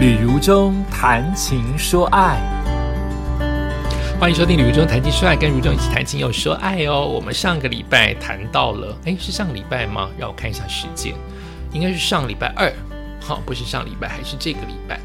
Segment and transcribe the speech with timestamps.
[0.00, 2.38] 旅如中谈情说爱，
[4.20, 7.04] 欢迎收听《旅如中谈情说爱》，跟如中一起谈情又说爱哦。
[7.04, 10.08] 我们上个礼拜谈到了，哎，是上个礼拜吗？
[10.16, 11.16] 让我看一下时间，
[11.72, 12.72] 应该是上礼拜二，
[13.20, 15.00] 好，不是上礼拜，还是这个礼拜。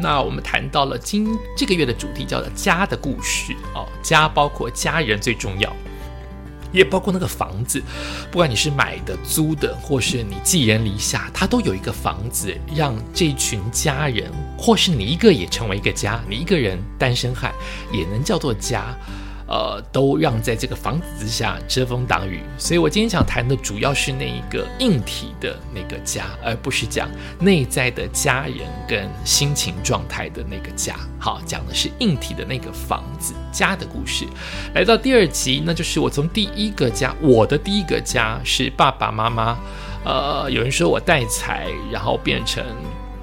[0.00, 5.70] 那我们谈到了今这个月的主题叫做“家的故事”哦，家包括家人最重要。
[6.72, 7.82] 也包括那个房子，
[8.30, 16.20] 不管你是买的、租的，或是你寄人篱下，它都有一个房子，让这群家人，或是你一个也成为一个家。
[16.28, 17.52] 你一个人单身汉
[17.92, 18.96] 也能叫做家。
[19.46, 30.96] 呃，都让在这个房子之下遮风挡雨，所以我今天想谈的主要是那一个硬体的那个家，而不是讲内在的家人跟心情状态的那个家。
[31.18, 34.26] 好，讲的是硬体的那个房子家的故事。
[34.74, 39.58] 来到第二集，那就是我从第一个家，我的第一个家是爸爸妈妈。
[40.04, 42.64] 呃，有人说我带财，然后变成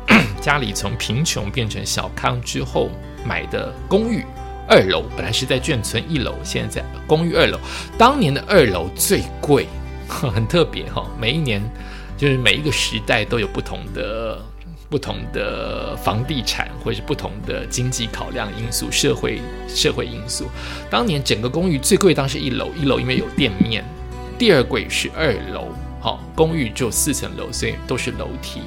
[0.39, 2.89] 家里从贫穷变成小康之后
[3.25, 4.23] 买的公寓。
[4.69, 7.57] 二楼本来是在眷村一楼，现在在公寓二楼。
[7.97, 9.65] 当年的二楼最贵，
[10.07, 11.09] 很特别哈。
[11.19, 11.59] 每一年
[12.15, 14.39] 就是每一个时代都有不同的
[14.87, 20.45] 不同的房地产，或者是不同的经济考量因素、社会社会因素。
[20.87, 23.83] 当年整个公寓最贵当时一楼，一楼因为有店面。
[24.37, 28.61] 第二贵是二楼，好，公寓只有四层楼，所以都是楼梯，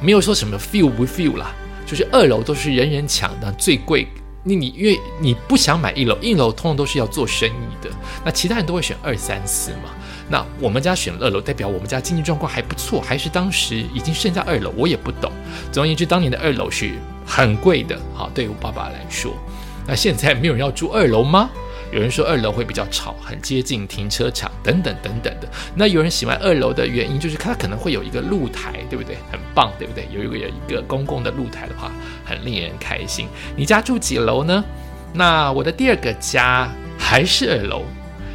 [0.00, 1.54] 没有说什么 feel 不 feel 啦，
[1.86, 4.08] 就是二楼都是人人抢的最贵。
[4.46, 7.90] 你你因为你不想买一楼，一楼通常都是要做生意的，
[8.24, 9.90] 那其他人都会选二三四嘛。
[10.28, 15.32] 那我们家选二楼，代表我们家经济状况还不错，还是当时已经剩下二楼，我也不懂。
[15.72, 16.92] 总而言之，当年的二楼是
[17.26, 19.34] 很贵的，好，对于我爸爸来说。
[19.86, 21.50] 那现在没有人要住二楼吗？
[21.94, 25.48] 有人说二楼会比较吵，很接近停车场等等等等的。
[25.76, 29.16] 那有人喜欢二楼的原因，就是它可能会有一个露台，对不对？
[29.30, 30.08] 很棒，对不对？
[30.12, 31.92] 有一个有一个公共的露台的话，
[32.24, 33.28] 很令人开心。
[33.54, 34.64] 你家住几楼呢？
[35.12, 37.84] 那我的第二个家还是二楼，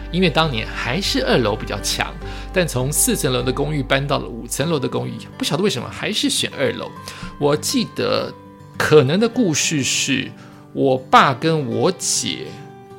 [0.10, 2.14] 因为当年还是二楼比较强。
[2.54, 6.90] 但从四层楼的公寓搬到了五层楼的公寓，不晓得为什么还是选二楼。
[7.38, 8.34] 我记得
[8.78, 10.32] 可能的故事是
[10.72, 12.46] 我爸跟我姐。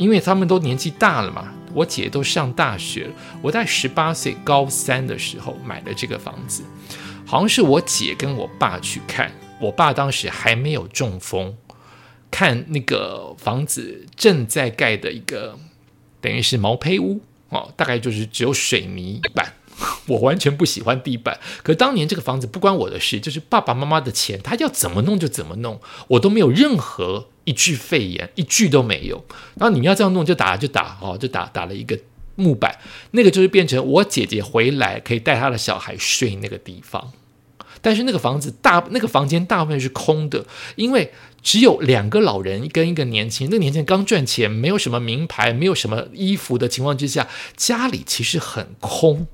[0.00, 3.10] 因为他们都年纪大了嘛，我姐都上大学了。
[3.42, 6.62] 我在十八岁高三的时候买了这个房子，
[7.26, 11.54] 好像是我姐跟我爸去看，我爸当时还没有中风，
[12.30, 15.58] 看那个房子正在盖的一个，
[16.22, 19.52] 等于是毛坯屋哦，大概就是只有水泥板。
[20.06, 25.78] 我完全不喜欢地板，可当年这个房子不关我的事，就是爸爸妈妈的钱，他要怎么弄就怎么弄，
[26.08, 29.24] 我都没有任何一句肺炎，一句都没有。
[29.56, 31.98] 然后你们要这样弄就打就打哦，就打打了一个
[32.36, 32.78] 木板，
[33.10, 37.12] 那个就是变成我姐姐回来可以带她的小孩睡那个地方。
[37.82, 40.44] 但是那个房子大，那个房间大部分是空的，
[40.76, 41.12] 因为
[41.42, 49.26] 只有两个老人跟一个年轻人，那个年轻人刚赚钱，没有什么名牌，没有什么衣服的情况之下，家里其实很空。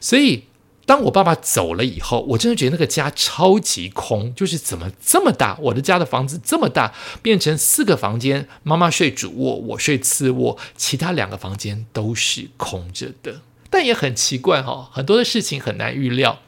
[0.00, 0.44] 所以，
[0.88, 5.58] 当我爸爸走了以后，我真的觉得那个家超级空，就是怎么这么大？
[5.60, 13.42] 我的家的房子这么大，变成四个房间，妈妈睡主卧，我睡次卧，其他两个房间都是空着的。
[13.68, 16.38] 但也很奇怪哈，很多的事情很难预料。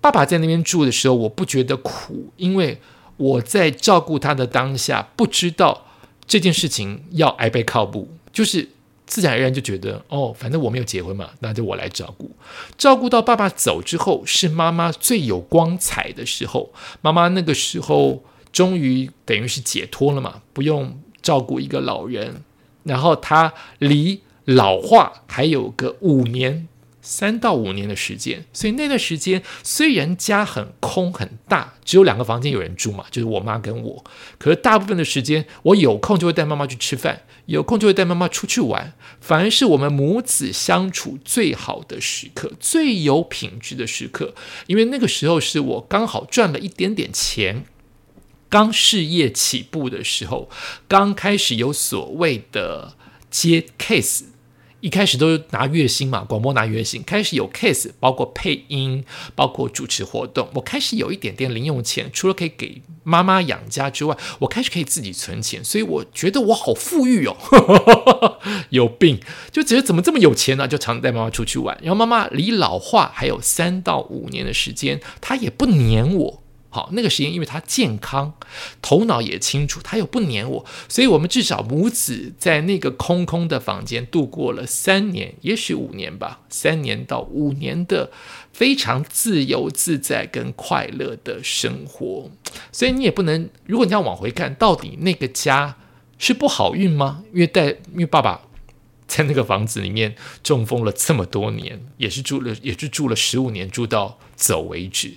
[0.00, 2.80] 爸爸在那边住的时候，我不觉得苦，因为
[3.18, 5.86] 我在照顾他的当下，不知道
[6.26, 8.70] 这件事情要挨背靠步，就是。
[9.10, 12.30] 自然而然就觉得哦，反正我没有结婚嘛，那就我来照顾。
[12.78, 16.72] 照顾到爸爸走之后，是妈妈最有光彩的时候。
[17.02, 18.22] 妈妈那个时候
[18.52, 22.44] 终于等于是解脱了嘛，不用照顾一个老人。
[22.84, 26.68] 然后她离老化还有个五年。
[27.02, 34.04] 三到五年的时间，所以那段时间虽然家很空很大，只有两个房间有人住嘛，就是我妈跟我。
[34.38, 44.34] 可是大部分的时间，我有空就会带妈妈去吃饭，有空就会带妈妈出去玩，反而是我们母子相处最好的时刻，最有品质的时刻。
[44.66, 47.64] 因为那个时候是我刚好赚了一点点钱，
[48.48, 50.50] 刚事业起步的时候，
[50.86, 52.94] 刚开始有所谓的
[53.30, 54.24] 接 case。
[54.80, 59.04] 一开始都拿月薪嘛，广播拿月薪，开始有 case，包括配音，
[59.34, 68.38] 包括主持活动，我开始有一点点零用钱，除了可以给妈妈养家之外，我开始可以自己存钱，所以我觉得我好富裕哦，
[68.70, 70.66] 有病，就觉得怎么这么有钱呢？
[70.66, 76.39] 就常带妈妈出去玩，然后妈妈离老化还有三到五年的时间，她也不黏我。
[76.72, 78.32] 好，那个时间因为他健康，
[78.80, 88.12] 头脑也清楚，他又不黏我，所以我们至少母子在那个空空的房间度过了三年，也许五年吧，三年到五年的
[88.52, 92.30] 非常自由自在跟快乐的生活。
[92.70, 95.76] 所以你也不能，如果你要往回看，到底那个家
[96.18, 97.24] 是不好运吗？
[97.32, 98.42] 因为带，因为爸爸
[99.08, 100.14] 在那个房子里面
[100.44, 105.14] 中风了这么多年，也是住了，也是住了十五年，住到走为止。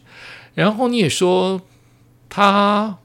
[0.53, 1.61] 然后你也说
[2.29, 2.99] 他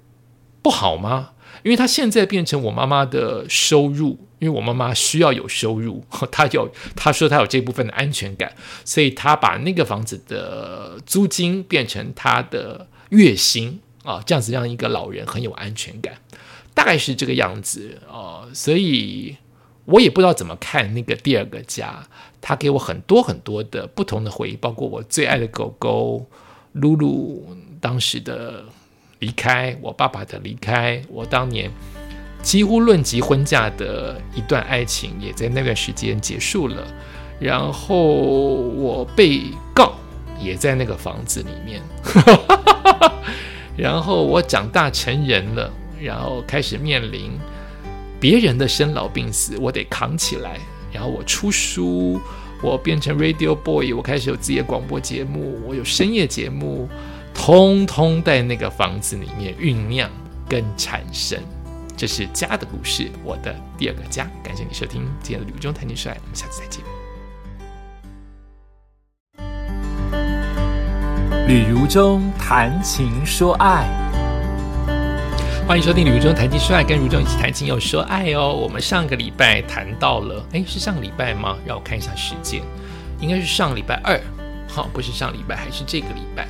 [0.62, 1.30] 不好吗？
[1.64, 8.52] 因为他现在变成我妈妈的收入，因为我妈妈需要有收入， 他有他说他有这部分的安全感，
[8.84, 16.14] 所以他把那个房子的租金变成他的月薪啊，这样子让一个老人很有安全感，
[16.74, 18.46] 大概是这个样子啊。
[18.54, 19.36] 所以
[19.86, 22.06] 我也不知道怎么看那个第二个家，
[22.40, 26.26] 他给我很多很多的不同的回忆，包括我最爱的狗狗。
[26.72, 28.64] 露露当时的
[29.18, 31.70] 离开，我爸爸的离开，我当年
[32.42, 36.86] 几乎论及婚嫁的一段爱情，也在那段时间结束了。
[37.40, 39.42] 然后我被
[39.74, 39.94] 告，
[40.40, 41.82] 也在那个房子里面。
[43.76, 47.30] 然后我长大成人了，然后开始面临
[48.20, 50.58] 别人的生老病死，我得扛起来。
[50.92, 52.20] 然后我出书。
[52.62, 56.88] 我变成 Radio Boy，我开始有自己的广播节目，我有深夜节目，
[57.32, 60.10] 通通在那个房子里面酝酿
[60.48, 61.40] 跟产生。
[61.96, 64.28] 这是家的故事，我的第二个家。
[64.42, 66.84] 感谢你收听今天的旅中谈情说爱，我们下次再见。
[71.46, 74.27] 旅如中谈情说爱。
[75.68, 78.54] 欢迎收听《旅中谈情说爱》，跟如中一起谈情又说爱哦。
[78.54, 81.58] 我们上个礼拜谈到了，哎，是上个礼拜吗？
[81.66, 82.62] 让我看一下时间，
[83.20, 84.18] 应该是上礼拜二，
[84.66, 86.48] 好，不是上礼拜，还是这个礼拜。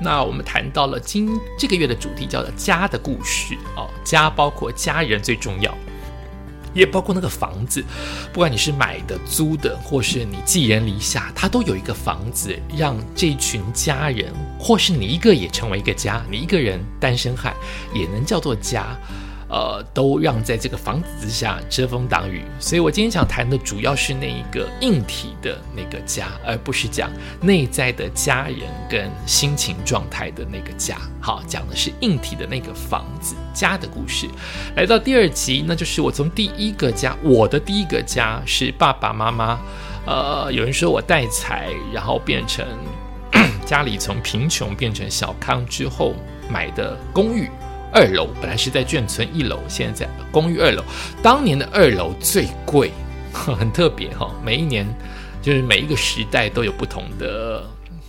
[0.00, 5.70] 那我们谈到了今这个月的主题叫做“家的故事”哦，家包括家人最重要。
[6.76, 7.82] 也包括那个房子，
[8.32, 17.54] 不管你是买的、租的，或是你寄人篱下，它都有一个房子，让这群家人，或是你一个也成为一个家，你一个人单身汉
[17.94, 18.96] 也能叫做家。
[19.48, 27.10] 呃，都让在这个房子之下遮风挡雨，所以我今天想谈的主要是那一个硬体的那个家，而不是讲
[27.40, 28.60] 内在的家人
[28.90, 30.96] 跟心情状态的那个家。
[31.20, 34.28] 好，讲的是硬体的那个房子家的故事。
[34.74, 39.60] 来到第二集，那就是我从第一个家，我的第一个家是爸爸妈妈。
[40.06, 42.64] 呃，有人说我带财，然后变成
[43.64, 46.14] 家里从贫穷变成小康之后
[46.48, 47.48] 买的公寓。
[47.96, 50.84] 二楼本来是在眷村一楼，现在在公寓二楼。
[51.22, 52.90] 当年的二楼最贵，
[53.32, 54.30] 很特别哈。
[54.44, 54.86] 每一年
[55.40, 57.64] 就是每一个时代都有不同的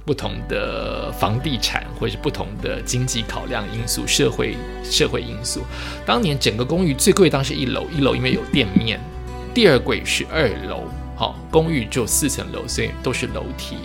[0.05, 5.61] 不同的房地产，或者是不同的经济考量因素、社会社会因素。
[6.05, 8.99] 当年整个公寓最贵，当时一楼，一楼因为有店面。
[9.53, 10.83] 第二贵是二楼，
[11.15, 13.77] 好，公寓就四层楼，所以都是楼梯，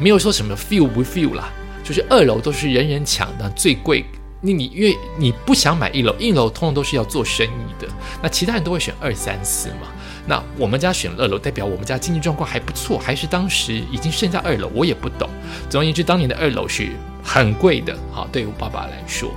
[0.00, 1.48] 没有说什么 feel 不 feel 啦，
[1.84, 4.04] 就是二楼都是人人抢的最贵。
[4.44, 7.88] 你你因为你不想买一楼，一楼通常都是要做生意的，
[8.22, 9.88] 那其他人都会选二三四嘛。
[10.26, 15.30] 那我们家选二楼，代表我们家经济状况还不错，还是当时已经剩下二楼，我也不懂。
[15.70, 16.90] 总而言之，当年的二楼是
[17.22, 19.30] 很贵的，好，对于我爸爸来说。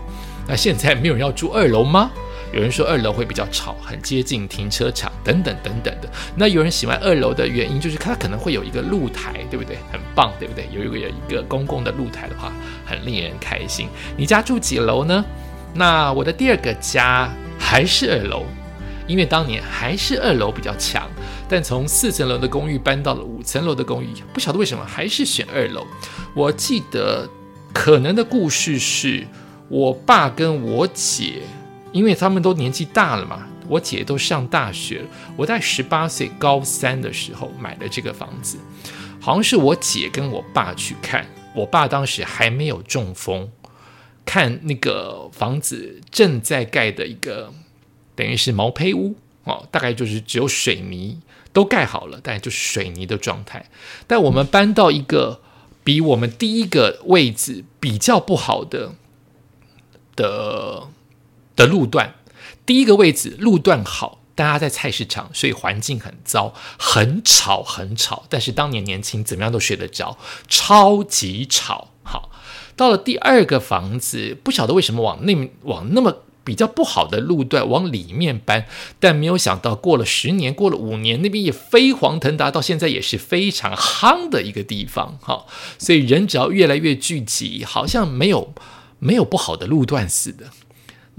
[0.46, 2.12] 那现在没有人要住二楼吗？
[2.54, 6.10] 有人说二楼会比较吵，很接近停车场等等等等的。
[6.36, 9.78] 那有人喜欢二楼的原因，就是它可能会有一个露台，对不对？
[9.92, 10.68] 很棒，对不对？
[10.72, 12.54] 有一个有一个公共的露台的话，
[12.86, 13.90] 很令人开心。
[14.16, 15.24] 你家住几楼呢？
[15.74, 18.46] 那我的第二个家还是二楼，
[19.08, 21.08] 因为当年还是二楼比较强。
[21.50, 25.86] 但从四层楼的公寓搬到了五层楼的公寓，不晓得为什么还是选二楼。
[26.34, 27.30] 我记得
[27.74, 29.28] 可能的故事是
[29.68, 31.42] 我爸跟我姐。
[31.92, 35.08] 因为他们都年纪大了嘛，我姐都上大学了。
[35.36, 38.58] 我在十八岁高三的时候买了这个房子，
[39.20, 43.50] 好像是我姐跟我爸去看，我爸当时还没有中风，
[44.26, 47.52] 看那个房子正在盖的一个，
[48.16, 49.16] 等于是毛坯屋
[49.46, 51.20] 哦，大概就是只有水泥
[51.52, 53.66] 都盖好了，但就是水泥的状态。
[54.06, 55.42] 但我们搬到一个
[55.84, 58.94] 比我们第一个位置比较不好的
[60.16, 60.90] 的。
[61.58, 62.14] 的路段，
[62.66, 68.24] 第一个位置路段好，大家在菜市场，所以环境很糟，很吵，很吵。
[68.30, 71.90] 但是当年年轻，怎么样都睡得着，超级吵。
[72.04, 72.30] 好，
[72.76, 78.68] 到了第二个房子，不晓得为什么往那往那么比较不好的路段往里面搬，
[79.00, 85.18] 但没有想到过了十年，过了五年，那边也飞黄腾达，到现在也是非常夯的一个地方。
[85.24, 85.48] 好，
[85.80, 88.54] 所以人只要越来越聚集，好像没有。
[89.00, 90.48] 没有不好的路段似的。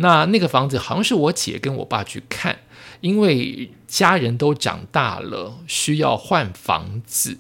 [0.01, 2.61] 那那个房子好像是我姐跟我爸去看，
[3.01, 7.39] 因为家人都长大了，需要换房子，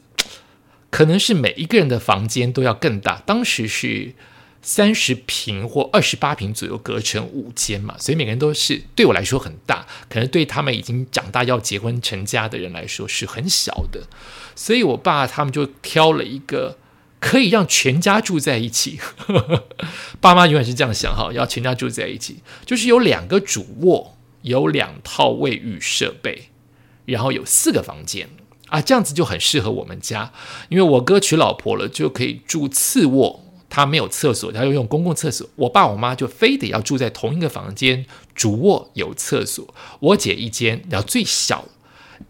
[0.90, 3.22] 可能是每一个人的房间都要更大。
[3.24, 4.12] 当时是
[4.60, 14.08] 三十平或二十八平左右，隔成五间嘛，所以每个人都是对我来说很大，可能对他们已经长大要结婚成家的人来说是很小的。
[14.56, 16.76] 所以我爸他们就挑了一个。
[17.20, 19.00] 可以让全家住在一起，
[20.20, 26.50] 爸妈永远是这样想哈，要全家住在一起，就是有两个主卧，有两套卫浴设备，
[27.06, 28.28] 然后有四个房间
[28.68, 30.32] 啊，这样子就很适合我们家。
[30.68, 35.48] 因为我哥娶老婆了，就可以住次卧，他没有厕所，他要用公共厕所。
[35.56, 41.64] 我爸我妈就非得要住在同一个房间，主卧有厕所，我姐一间，然后最小。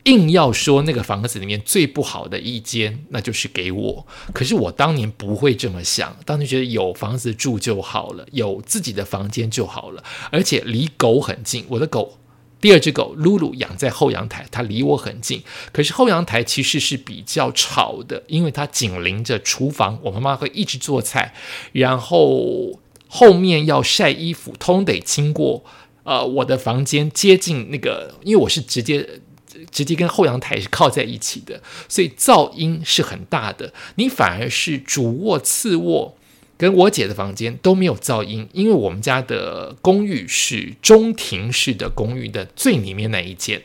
[0.05, 4.07] 硬要说那个房子里面最不好的一间，那就是给我。
[4.33, 11.65] 可是我当年不会这么想，当年觉得有房子住就好了，有自己的房间就好了，而且离狗很近。
[11.69, 12.19] 我的狗，
[12.61, 15.43] 第二只狗露露养在后阳台，它离我很近。
[15.73, 21.35] 可是后阳台其实是比较吵的，因为它紧邻着厨房，我妈妈会一直做菜，
[21.73, 22.79] 然后
[23.09, 25.65] 后面要晒衣服，通得经过
[26.05, 29.21] 呃我的房间，接近那个，因为我是直接。
[29.71, 33.73] 直接跟后阳台是靠在一起的，所以噪音是很大的。
[33.97, 36.17] 你反而是主卧、次卧
[36.57, 43.63] 跟我姐的房间都没有噪音，因为我们家的公寓是中庭式的公寓的最里面那一间，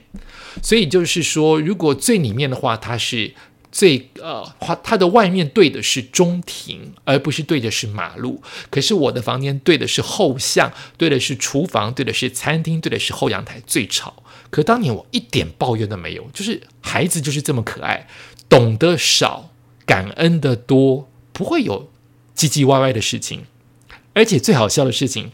[0.62, 3.33] 所以就是说，如果最里面的话，它是
[3.74, 8.39] 最呃，它它的外面对的是中庭，而不是对的是马路。
[8.70, 14.22] 可是我的房间对的是后巷，对的是厨房，对的是餐厅，对的是后阳台，最吵。
[14.51, 18.08] 可当年我一点抱怨都没有，就是孩子就是这么可爱，
[18.48, 19.50] 懂得少，
[19.88, 21.89] 感恩的多，不会有
[22.38, 23.46] 唧唧歪歪的事情。
[24.13, 25.32] 而且最好笑的事情，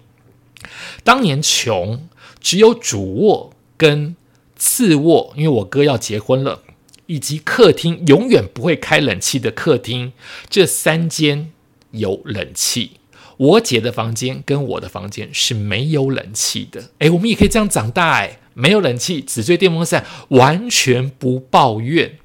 [1.04, 2.08] 当年穷，
[2.40, 4.16] 只有主卧跟
[4.56, 6.64] 次卧，因为我哥要结婚了，
[7.10, 10.14] 以及客厅永远不会开冷气的客厅，
[10.48, 11.52] 这三间
[11.90, 12.92] 有冷气。
[13.38, 16.92] 我姐的房间跟我的房间是没有冷气的。
[17.00, 18.38] 诶，我们也可以这样长大诶。
[18.54, 22.20] 没有冷气，只吹电风扇，完全不抱怨。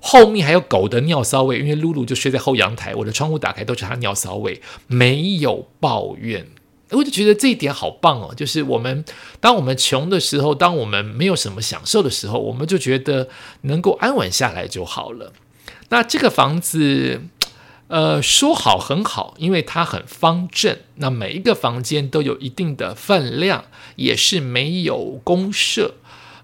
[0.00, 6.46] 后面还有狗的尿骚味，因为露露就睡在后阳台，我的窗户打开都是它尿骚味，没有抱怨。
[6.90, 9.04] 我就觉得这一点好棒哦，就是我们
[9.40, 13.28] 当我们穷的时候，当我们没有什么享受的时候，我们就觉得
[13.62, 15.32] 能够安稳下来就好了。
[15.88, 17.22] 那这个房子。
[17.92, 23.64] 呃，说好很好，因为它很方正，那每一个房间都有一定的分量，
[23.96, 25.96] 也是没有公设。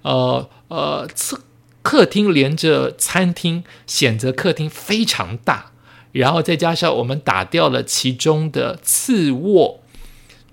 [0.02, 1.40] 呃呃，客
[1.82, 5.70] 客厅连着餐厅，显得客厅非常大。
[6.10, 9.78] 然后再加上我们打掉了其中的次卧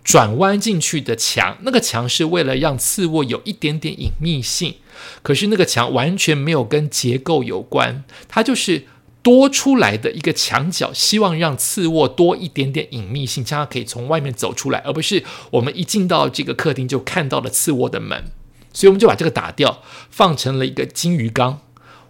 [0.03, 4.75] 转弯进去的墙，那个墙是为了让次卧有一点点隐秘性，
[5.21, 8.85] 可是那个墙完全没有跟结构有关，它就是。
[9.23, 18.25] 多出来的一个墙角，希望让次卧多一点点隐秘性，这样可以从外面走出来，而不是我们一进到这个客厅就看到了次卧的门。
[18.73, 21.61] 所以我们就把这个打掉，放成了一个金鱼缸。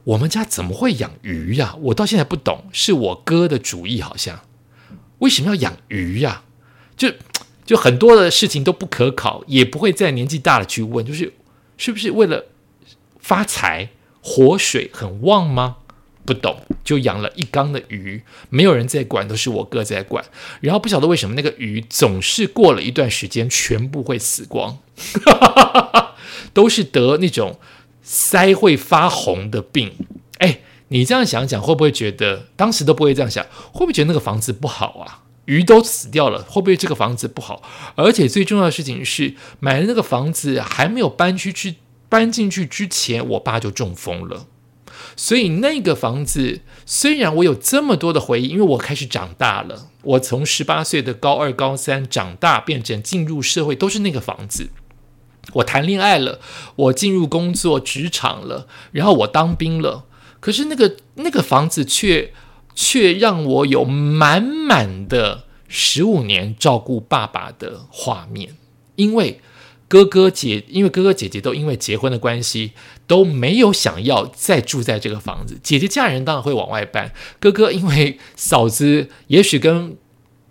[0.05, 1.75] 我们家怎么会养鱼呀？
[1.79, 4.39] 我到现在不懂，是我哥的主意好像。
[5.19, 6.41] 为什么要养鱼呀？
[6.97, 7.09] 就
[7.65, 11.33] 就很多的事情都不可考，也不会在年纪大了去问，就是
[11.77, 12.45] 是不是为了
[13.19, 13.89] 发财，
[14.21, 15.77] 活水很旺吗？
[16.25, 20.23] 不懂，就养了一缸的鱼，没有人在管，都是我哥在管。
[20.61, 24.77] 然后不晓得为什么那个鱼总是过了一段时间全部会死光，
[26.53, 27.59] 都是得那种
[28.05, 29.91] 腮会发红的病。
[30.37, 33.45] 哎，你这样想想，会不会觉得当时都不会这样想？
[33.73, 35.22] 会不会觉得那个房子不好啊？
[35.45, 37.61] 鱼都死掉了，会不会这个房子不好？
[37.95, 41.75] 而且最重要的事情是，买了那个房子还没有搬出去，
[42.07, 44.47] 搬进去之前，我爸就中风了。
[45.15, 54.69] 所以那个房子虽然我有这么多的回忆，因为我开始长大了，我从十八岁的高二、高三长大，变成进入社会，都是那个房子。
[55.55, 56.39] 我谈恋爱了，
[56.75, 60.05] 我进入工作职场了，然后我当兵了。
[60.39, 62.33] 可是那个那个房子却
[62.75, 68.55] 却让我有满满的十五年照顾爸爸的画面，
[68.95, 69.39] 因为。
[69.89, 72.71] 哥哥姐，因为哥哥姐姐都因为结婚的关系
[73.05, 75.59] 都没有想要再住在这个房子。
[75.61, 79.95] 姐姐嫁人当然会往外搬，哥哥因为嫂子也许跟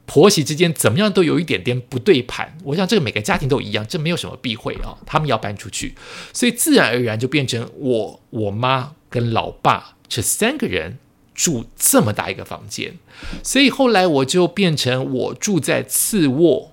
[0.07, 2.57] 婆媳之间怎么样都有一点点不对盘。
[2.63, 4.97] 我想这个每个家庭都一样，这没有什么避讳啊。
[5.05, 5.97] 他们要搬出去，
[6.33, 10.99] 所以自然而然就变成我、我妈跟老爸这三个人
[11.35, 12.99] 住这么大一个房间，
[13.43, 16.73] 所以后来我就变成我住在次卧，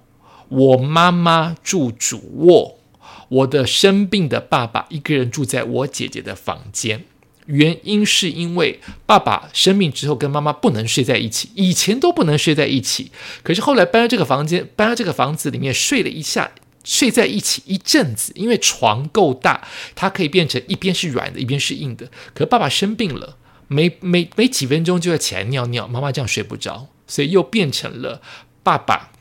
[0.50, 2.78] 我妈妈住主卧，
[3.30, 7.06] 我的生病的爸爸一个人住在我姐姐的房间。
[7.46, 13.12] 原因是因为爸爸生病之后跟妈妈不能睡在一起，以前都不能睡在一起，
[13.42, 16.52] 可是后来搬到这个房间，搬到这个房子里面睡了一下，
[16.84, 22.12] 睡在一起一阵子，因为床够大，它可以变成一边是软的，一边是硬的。
[22.36, 23.38] 可爸爸生病了，
[23.70, 28.22] 没没没几分钟就要起来尿尿，妈妈这样睡不着，所以又变成了
[28.62, 29.12] 爸爸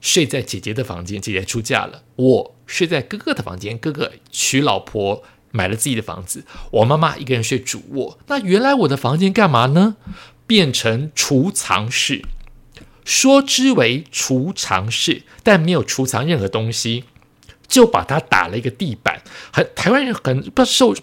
[0.00, 5.22] 睡在姐姐的房间，姐姐出嫁了，我睡在哥哥的房间，哥哥娶老婆。
[5.52, 8.18] 买了自己的房子，我妈妈一个人睡主卧。
[8.26, 9.96] 那原来我的房间干嘛呢？
[10.46, 12.26] 变成储藏室，
[13.06, 17.04] 说之为储藏室，但没有储藏任何东西，
[17.66, 19.22] 就把它打了一个地板。
[19.50, 20.94] 很台湾人很不受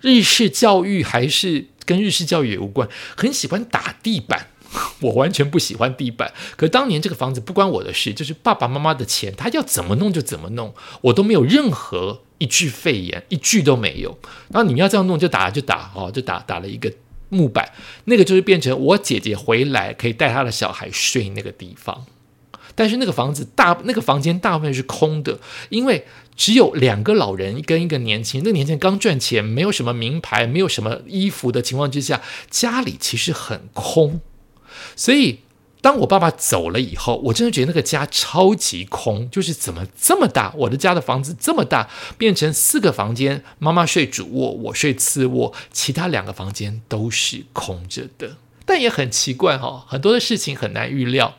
[0.00, 4.48] 日式教育还是跟日式教育也无关，很喜欢打地板。
[5.02, 14.18] 我完全不喜欢地板，可当年这个房子不关我的事，就是爸爸妈妈的钱，他要怎么弄就怎么弄，我都没有任何一句废言，一句都没有。
[14.48, 16.90] 然后你们要这样弄就打就打哦，就打打了一个
[17.28, 17.70] 木板，
[18.06, 22.06] 那个就是变成我姐姐回来可以带她的小孩睡那个地方。
[22.74, 25.38] 但是那个房子大，那个房间大部分是空的，
[25.68, 34.20] 因为只有两个老人跟一个年轻人，那个年轻人刚赚钱，没有什么名牌，没有什么衣服的情况之下，家里其实很空。
[34.96, 35.40] 所以，
[35.82, 40.52] 当我爸爸走了以后，我真的觉得那个家超级空，就是怎么这么大？
[40.56, 48.36] 我的家的房子这么大，变成四个房间，妈妈睡主卧，我睡次卧，其他两个房间都是空着的。
[48.64, 51.36] 但也很奇怪哈，很多的事情很难预料。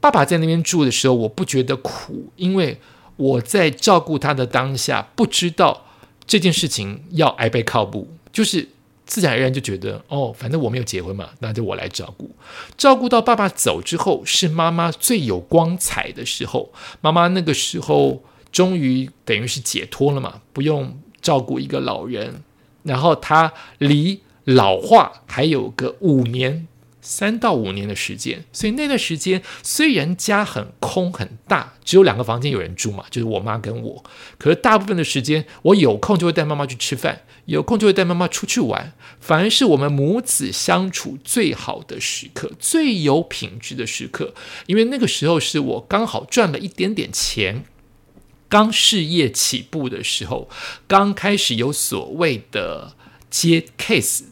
[0.00, 2.78] 爸爸在那边住的时候，我不觉得苦，因为
[3.16, 5.86] 我在照顾他的当下，不知道
[6.26, 8.68] 这件事情要挨背靠不，就是。
[9.10, 12.30] 自然而然就觉得哦，反正我没有结婚嘛，那就我来照顾。
[12.76, 16.70] 照顾到爸爸走之后，是妈妈最有光彩的时候。
[17.00, 22.42] 妈妈那个时候终于等于是解脱了嘛，不用照顾一个老人。
[22.82, 26.67] 然后她离老化还有个五年。
[27.08, 34.04] 三到五年的时间，所以那段时间虽然家很空很大，只有两个房间有人住嘛，就是我妈跟我。
[34.36, 44.34] 可是大部分的时间，我有空就会带妈妈去吃饭，有空就会带妈妈出去玩，反而是我们母子相处最好的时刻，最有品质的时刻。
[44.66, 47.64] 因为那个时候是我刚好赚了一点点钱，
[48.50, 50.50] 刚事业起步的时候，
[50.86, 52.92] 刚开始有所谓的
[53.30, 54.24] 接 case。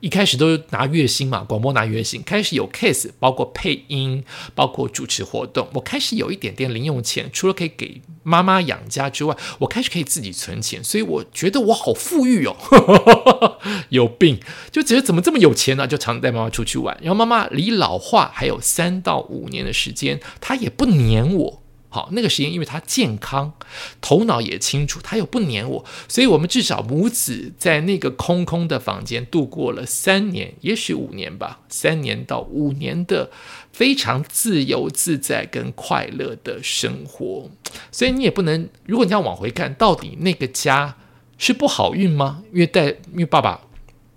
[0.00, 4.22] 一开始都拿月薪嘛，广播拿月薪，开始有 case，包括配音，
[4.54, 13.58] 包括主持活动，我开始有一点点零用钱，除了可以给妈妈养家之外，我开始可以自己存钱，所以我觉得我好富裕哦，
[13.90, 14.38] 有病，
[14.70, 15.86] 就觉得怎么这么有钱呢？
[15.86, 21.62] 就常带妈妈出去玩，然后妈妈离老化还有三到五年的时间，她也不黏我。
[21.90, 23.54] 好，那个时间，因为他健康，
[24.02, 33.30] 头脑也清楚，他又不黏我，所以我们至少母子在那个空空的房间度过了三年，也许五年吧，三年到五年的
[33.72, 37.50] 非常自由自在跟快乐的生活。
[37.90, 40.96] 所以你也不能，如果你要往回看，到底那个家
[41.38, 42.42] 是不好运吗？
[42.52, 43.62] 因为带，因为爸爸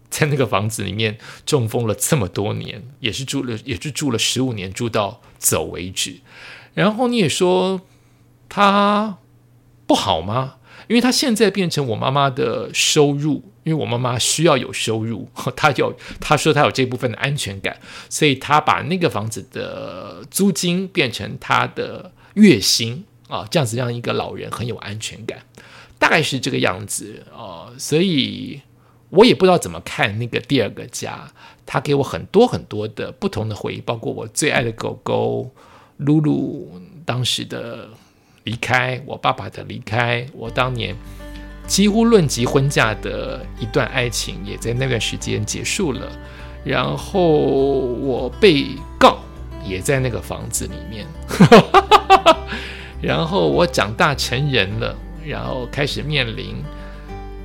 [0.10, 6.18] 在那个房子里面中风了这么多年，也是住了，也是住了十五年，住到走为止。
[6.74, 7.82] 然后你也说
[8.50, 9.18] 他
[9.86, 10.56] 不好吗？
[10.88, 17.80] 因为他现在变成我妈妈的收入，因为我妈妈需要有收入， 他有他说他有这部分的安全感，
[18.10, 25.44] 所以他把那个房子的租金变成他的月薪啊，这样子让一个老人很有安全感，
[25.98, 27.72] 大概是这个样子啊。
[27.78, 28.62] 所以
[29.12, 31.32] 我也不知道怎么看那个第二个家，
[31.66, 35.52] 他给我很多很多的不同的回忆，包括我最爱的狗狗。
[36.02, 36.72] 露露
[37.06, 37.88] 当时的
[38.44, 40.96] 离开，我爸爸的离开，我当年
[41.68, 46.12] 几乎论及婚嫁的一段爱情，也在那段时间结束了。
[46.64, 49.20] 然后我被告，
[49.64, 51.06] 也在那个房子里面。
[53.02, 56.56] 然后我长大成人了，然后开始面临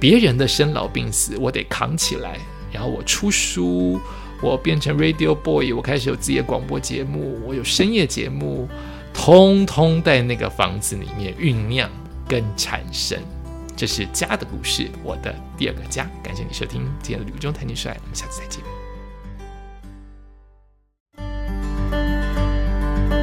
[0.00, 2.38] 别人的生老病死，我得扛起来。
[2.72, 4.00] 然后我出书。
[4.42, 8.68] 我变成 Radio Boy，我开始有自己的广播节目，我有深夜节目，
[9.14, 11.90] 通通在那个房子里面酝酿
[12.28, 13.18] 跟产生。
[13.74, 16.08] 这是家的故事，我的第二个家。
[16.22, 18.62] 感谢你收听今天的旅中谈情说爱，我们下次再见。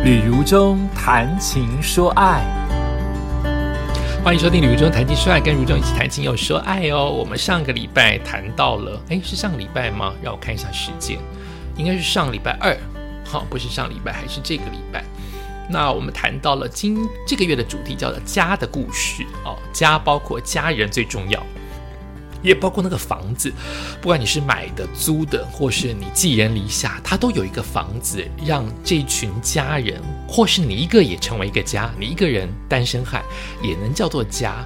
[0.04, 2.63] 旅如中谈情说爱。
[4.24, 7.12] 欢迎收听李如中谈情说爱，跟如中一起谈情又说爱哦。
[7.12, 10.14] 我们上个礼拜谈到了，哎，是上个礼拜吗？
[10.24, 11.20] 让我看一下时间，
[11.76, 12.74] 应该是上礼拜二，
[13.26, 15.04] 好，不是上礼拜，还是这个礼拜。
[15.70, 21.46] 那我们谈到了今这个月的主题叫做家的故事哦，家包括家人最重要。
[22.44, 23.52] 也包括那个房子，
[24.02, 33.24] 不管你是买的、租的，或是你寄人篱下，它都有一个房子，让这群家人，或是你一个也成为一个家，你一个人单身汉
[33.64, 34.64] 也能叫做家。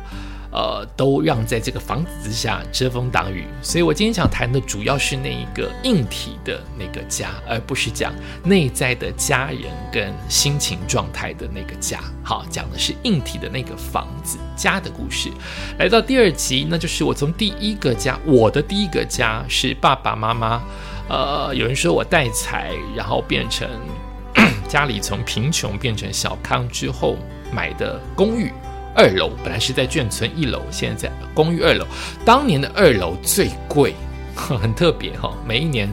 [0.52, 12.00] 呃，都让在这个房子之下遮风挡雨，所以我今天想谈的主要是那一个硬体的那个家，而不是讲内在的家人跟心情状态的那个家。
[12.24, 15.30] 好，讲的是硬体的那个房子家的故事。
[15.78, 20.62] 来到第二集，那就是我从第一个家，我的第一个家是爸爸妈妈。
[21.10, 23.70] 呃，有人说我带财，然后变成
[24.68, 27.16] 家里从贫穷变成小康之后
[27.52, 28.52] 买的公寓。
[28.98, 31.86] 二楼本来是在眷村一楼，现在在公寓二楼。
[32.26, 33.94] 当年的二楼最贵，
[34.34, 35.32] 很特别哈。
[35.48, 35.88] 每一年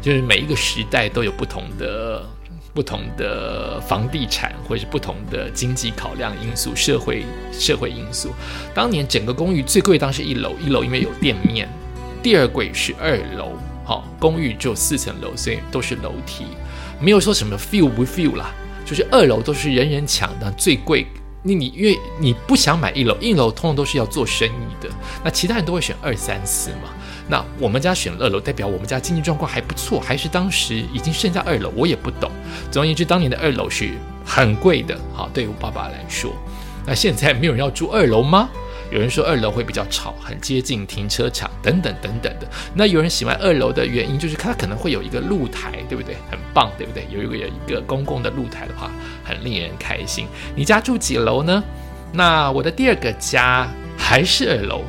[0.00, 2.24] 就是每一个时代都有不同的
[2.72, 8.32] 不同的房地产，或者是不同的经济考量因素、社会社会因素。
[8.72, 11.68] 当年整个公寓最贵当时一楼，一楼因为有店面。
[12.22, 16.44] 第二贵是二楼，好，公寓只有四层楼，所以都是楼梯，
[17.00, 18.52] 没有说什么 feel 不 feel 啦，
[18.86, 21.04] 就是二楼都是人人抢的最贵。
[21.46, 24.88] 你你因为你不想买一楼，一楼通常都是要做生意的，
[25.22, 26.88] 那其他人都会选二三四嘛。
[27.28, 32.30] 那我们家选二楼，代表我们家经济状况还不错，还是当时已经剩下二楼，我也不懂。
[32.70, 33.90] 总而言之，当年的二楼是
[34.24, 36.32] 很贵的，好，对于我爸爸来说。
[36.86, 38.48] 那现在没有人要住二楼吗？
[38.94, 42.46] 有人说二楼会比较吵，很接近停车场等等等等的。
[42.76, 46.14] 那有人喜欢二楼的原因，就是它可能会有一个露台，对不对？
[46.30, 47.04] 很棒，对不对？
[47.10, 48.92] 有一个有一个公共的露台的话，
[49.24, 50.28] 很令人开心。
[50.54, 51.60] 你家住几楼呢？
[52.12, 54.82] 那我的第二个家还是二楼，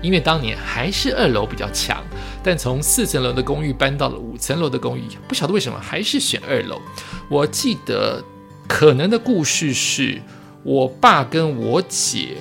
[0.00, 2.00] 因为当年还是二楼比较强。
[2.44, 6.80] 但从四层楼的公寓搬到了五层楼的公寓，不晓得为什么还是选二楼。
[7.28, 8.22] 我记得
[8.68, 10.22] 可能的故事是
[10.62, 12.36] 我爸跟我姐。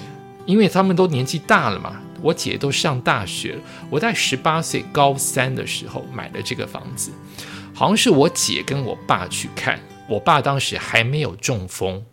[0.49, 3.62] 因为他们都年纪大了嘛，我姐都上大学了。
[3.91, 7.12] 我在十八岁高三的时候买的这个房子，
[7.71, 12.03] 好像是我姐跟我爸去看，我爸当时还没有中风，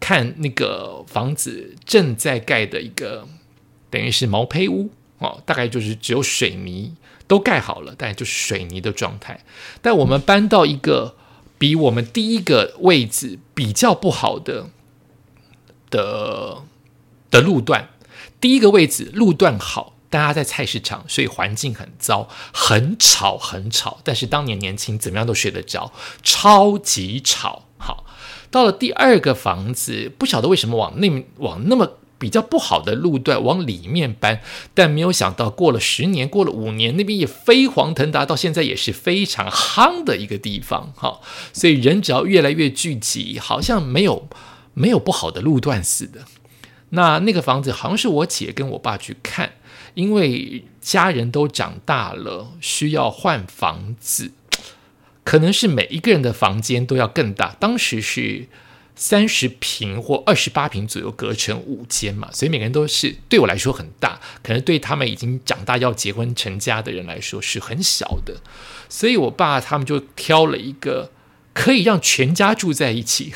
[0.00, 3.28] 看那个房子正在盖的一个，
[3.88, 6.96] 等于是毛坯屋哦，大概就是只有水泥
[7.28, 9.44] 都盖好了，但就是水泥的状态。
[9.80, 11.14] 但我们搬到一个
[11.56, 14.70] 比我们第一个位置比较不好的
[15.88, 16.64] 的。
[17.30, 17.88] 的路段，
[18.40, 24.00] 第一个位置路段好，大家在菜市场，所以环境很糟，很吵，很吵。
[24.02, 27.64] 但是当年年轻，怎么样都睡得着，超级吵。
[27.78, 28.04] 好，
[28.50, 34.42] 到了第二个房子，不晓得为什么往那往那么比较不好的路段往里面搬，
[34.74, 40.92] 但没有想到过了十年，过了五年，那边也飞黄腾达，到现在也是非常夯的一个地方。
[40.96, 41.22] 好，
[41.54, 44.28] 所以人只要越来越聚集，好像没有
[44.74, 46.26] 没有不好的路段似的。
[46.90, 49.52] 那那个房子好像是我姐跟我爸去看，
[49.94, 54.32] 因为家人都长大了，需要换房子，
[55.24, 57.56] 可能是每一个人的房间都要更大。
[57.60, 58.46] 当时是
[58.96, 68.36] 三十平或二十八平左右，隔成五间嘛，所以每个人都是对我来说很大，可能对他们已经长大要结婚成家的人来说是很小的。
[68.88, 71.12] 所以我爸他们就挑了一个。
[71.52, 73.32] 可以让全家住在一起，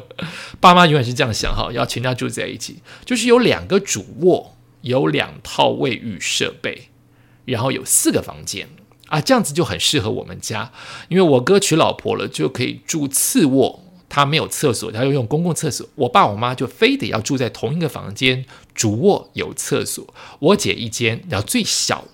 [0.60, 6.88] 爸妈永远是这样想哈，要全家住在一起，就是有两个主卧，有两套卫浴设备，
[7.46, 8.68] 然后有四个房间
[9.08, 10.70] 啊，这样子就很适合我们家，
[11.08, 22.04] 因为我哥娶老婆了，就可以住次卧，他没有厕所，他要用公共厕所，我爸我妈就非得要住在同一个房间，主卧有厕所，我姐一间，然后最小。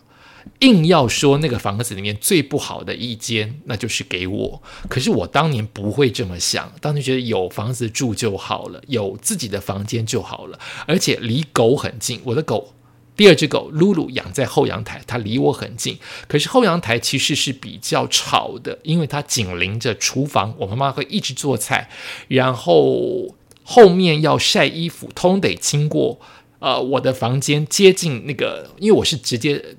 [0.61, 4.63] 硬要说那个房子里面最不好的一间，那就是给我。
[4.89, 12.21] 可是我当年不会这么想，当年觉得有房子住就好了，有自己的房间就好了，而且离狗很近。
[12.25, 12.75] 我的狗，
[13.17, 15.99] 第二只狗露露养在后阳台，它离我很近。
[16.29, 21.91] 可是后阳台其实是比较吵的，因为它紧邻着厨房，我妈妈会一直做菜，
[22.29, 26.21] 然后后面要晒衣服，通得经过
[26.59, 29.77] 呃我的房间，接近那个，因为我是直接。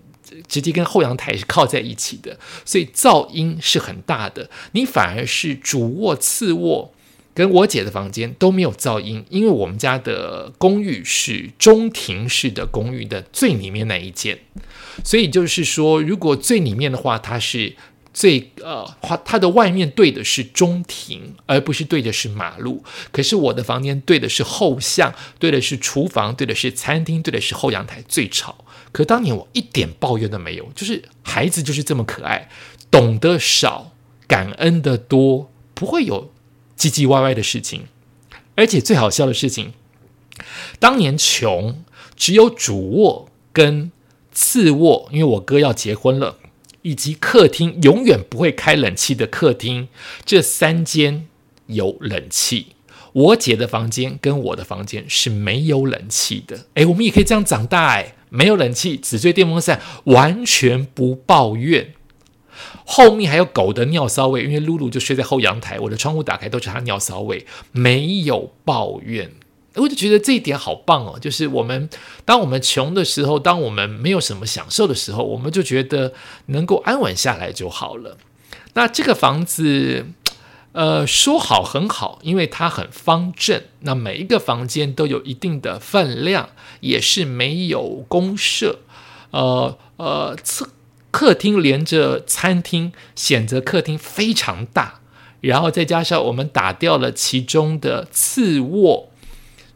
[0.53, 4.47] 直接跟后阳台是靠在一起的，所以噪音是很大的。
[4.73, 6.93] 你反而是主卧、次卧
[7.33, 14.37] 跟我姐的房间都没有噪音，因为我们家的公寓是中庭式的公寓的最里面那一间，
[15.03, 17.75] 所以就是说，如果最里面的话，它是
[18.13, 22.83] 最呃，它它的外面对的是中庭，而不是对的是马路。
[23.11, 28.63] 可是我的房间对的是后巷，对的是厨房，对的是餐厅，对的是后阳台，最吵。
[28.91, 32.47] 可当年我一点抱怨都没有，就是孩子就是这么可爱，
[32.91, 33.91] 懂得少，
[34.27, 36.31] 感恩的多，不会有
[36.77, 37.87] 唧唧歪歪的事情。
[38.55, 39.73] 而且最好笑的事情，
[40.77, 41.83] 当年穷，
[42.15, 43.91] 只有主卧跟
[44.31, 46.37] 次卧，因为我哥要结婚了。
[46.83, 49.89] 以及客厅永远不会开冷气的客厅，
[50.23, 51.27] 这三间
[51.65, 52.67] 有冷气。
[53.13, 56.65] 我姐的房间跟我的房间是没有冷气的。
[56.75, 61.93] 诶，我们也可以这样长大，诶，没有冷气，只吹电风扇，完全不抱怨。
[62.85, 69.31] 后面还有狗的尿骚味，因为露露就睡在后阳台，我的窗户打开都是它尿骚味，没有抱怨。
[69.75, 71.89] 我就觉得这一点好棒哦，就是我们
[72.25, 76.13] 当我们穷的时候，当我们没有什么享受的时候，我们就觉得
[76.47, 78.17] 能够安稳下来就好了。
[78.75, 80.05] 那这个房子，
[80.73, 86.49] 呃，说好很好，因为它很方正，那每一个房间都有一定的分量，
[86.81, 88.79] 也是没有公设，
[89.31, 90.69] 呃呃，客
[91.09, 95.01] 客厅连着餐厅，显得客厅非常大，
[95.41, 99.09] 然后再加上我们打掉了其中的次卧。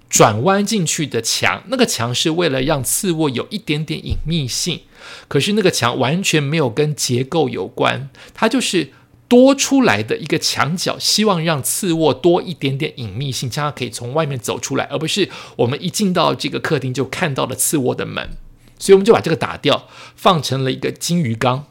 [0.10, 4.82] 转弯进去的墙，那个墙是为了让次卧有一点点隐秘性，
[5.28, 8.92] 可是那个墙完全没有跟结构有关，它就是
[9.28, 18.38] 多出来的一个墙角，希望让次卧多一点点隐秘性，这样可以从外面走出来，而不是我们一进到这个客厅就看到了次卧的门，
[18.80, 21.66] 所以我们就把这个打掉，放成了一个金鱼缸。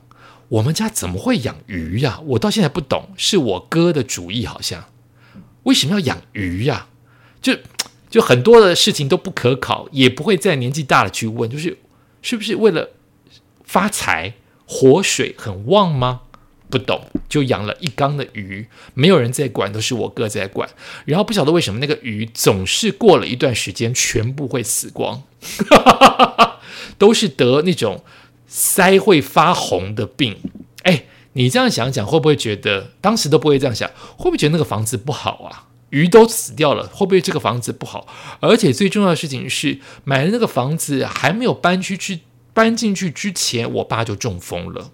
[0.48, 2.20] 我们家怎么会养鱼呀？
[2.26, 4.84] 我到现在不懂，是我哥的主意，好像
[5.62, 6.88] 为什么要养鱼呀？
[7.40, 7.54] 就。
[8.08, 11.78] 就很多的事情都不可考，也不会在年纪大了去问，就是
[12.22, 12.90] 是不是为了
[13.64, 14.34] 发财，
[14.66, 16.22] 活水很旺吗？
[16.68, 20.68] 不懂，就养了一缸的鱼，没有人在管，都是我哥在管。
[21.04, 25.22] 然后不晓得为什么那个鱼总是过了一段时间全部会死光，
[26.98, 28.02] 都是得那种
[28.50, 30.36] 腮会发红的病。
[30.82, 33.88] 哎，你这样想想，会不会觉得当时都不会这样想？
[34.16, 35.68] 会不会觉得那个房子不好啊？
[35.96, 38.06] 鱼都死掉了，会不会这个房子不好？
[38.40, 42.20] 而且最重要的事情是，买了那个房子还没有搬出去，
[42.52, 44.90] 搬进去之前，我爸就中风了。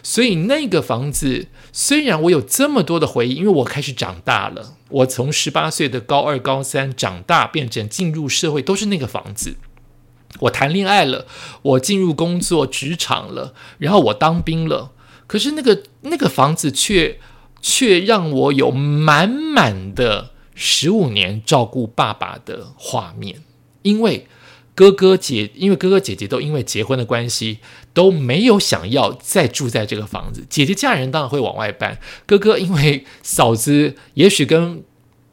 [0.00, 9.56] 所以那个房子虽然我有这么多的回忆，因为我开始长大了，我从十八岁的高二、高三长大，变成进入社会，都是那个房子。
[10.40, 11.26] 我谈恋爱了，
[11.62, 14.92] 我进入工作职场了，然后我当兵了。
[15.26, 17.18] 可是那个那个房子却。
[17.60, 23.42] 却让我有满满的十五年照顾爸爸的画面，
[23.82, 24.26] 因为
[24.74, 27.58] 哥哥姐，因为哥哥姐姐都因为结婚的关系
[27.92, 30.44] 都没有想要再住在这个房子。
[30.48, 34.84] 姐姐嫁人当然会往外搬，哥哥因为嫂子也许跟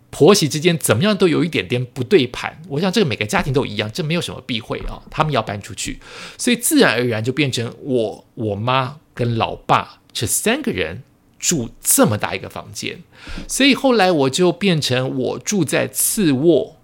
[0.10, 2.62] 婆媳之间怎么样都有一点点不对盘。
[2.70, 5.02] 我想这个每个家庭都一样，这没有什么避讳啊。
[5.12, 6.00] 他们要搬出去，
[6.38, 11.04] 所以自然而然就变成我、我妈跟老爸这三个人。
[11.46, 13.04] 住这么大一个房间，
[13.48, 16.78] 所以后来我就变成我住在次卧，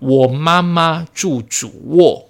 [0.00, 2.28] 我妈妈住主卧，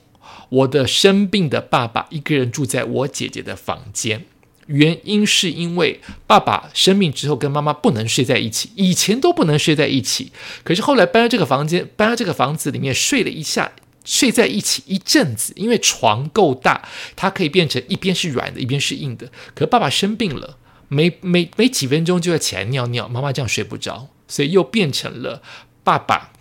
[0.51, 4.27] 我的生病的爸爸一个人住在我姐姐的房间。
[4.67, 10.31] 原因是因为爸爸生病之后跟妈妈不能睡在一起，以前都不能睡在一起，
[10.63, 13.73] 可是后来搬到这个房间，搬到这个房子里面睡了一下，
[14.05, 19.33] 睡在一起一阵子，因为床够大，它可以变成一边是软的，一边是硬的。
[19.55, 20.59] 可爸爸生病了。
[20.89, 25.43] 每每每几分钟就要起来尿尿，妈妈这样睡不着，所以又变成了
[25.85, 26.33] 爸爸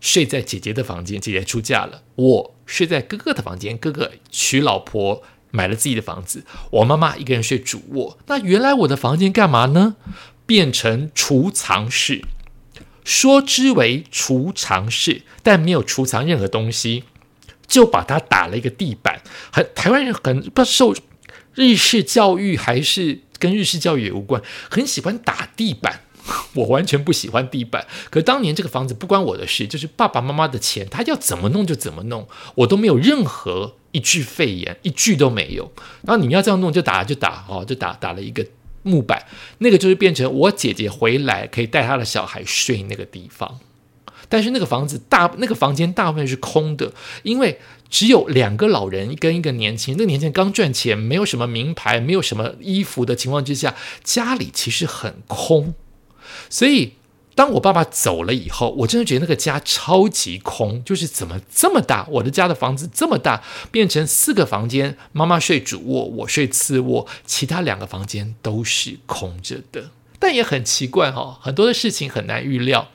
[0.00, 6.44] 睡在姐姐的房间，姐姐出嫁了；我睡在哥哥的房间，哥哥娶老婆，买了自己的房子。
[6.70, 8.18] 我妈妈一个人睡主卧。
[8.26, 9.96] 那原来我的房间干嘛呢？
[10.44, 12.22] 变成储藏室，
[13.02, 17.04] 说之为储藏室，但没有储藏任何东西，
[17.66, 19.22] 就把它打了一个地板。
[19.50, 20.94] 很台湾人很不受
[21.54, 23.20] 日式教育还是。
[23.44, 26.00] 跟日式教育也无关，很喜欢打地板，
[26.56, 27.86] 我完全不喜欢地板。
[28.08, 35.70] 可当年这个房子不关我的事，就是爸爸妈妈的钱，他要怎么弄就怎么弄，我都没有任何一句废言，一句都没有。
[36.06, 38.46] 然后你们要这样弄就打就打哦，就打打了一个
[38.82, 39.26] 木板，
[39.58, 43.58] 那个就是变成我姐姐回来可以带她的小孩睡那个地方。
[44.26, 46.90] 但是那个房子大，那个房间大部分是空的，
[47.22, 47.60] 因为
[47.94, 49.98] 只有两个老人跟一个年轻人。
[49.98, 55.74] 那个年轻人刚赚钱，没有什么名牌，没有什么衣服的情况之下，家里其实很空。
[56.50, 56.94] 所以
[57.36, 62.04] 当我爸爸走了以后，我真的觉得那个家超级空，就是怎么这么大？
[62.10, 69.90] 我的家的房子这么大，变成四个房间，妈妈睡主卧，我睡次卧，其他两个房间都是空着的。
[70.18, 72.88] 但也很奇怪哈，很多的事情很难预料。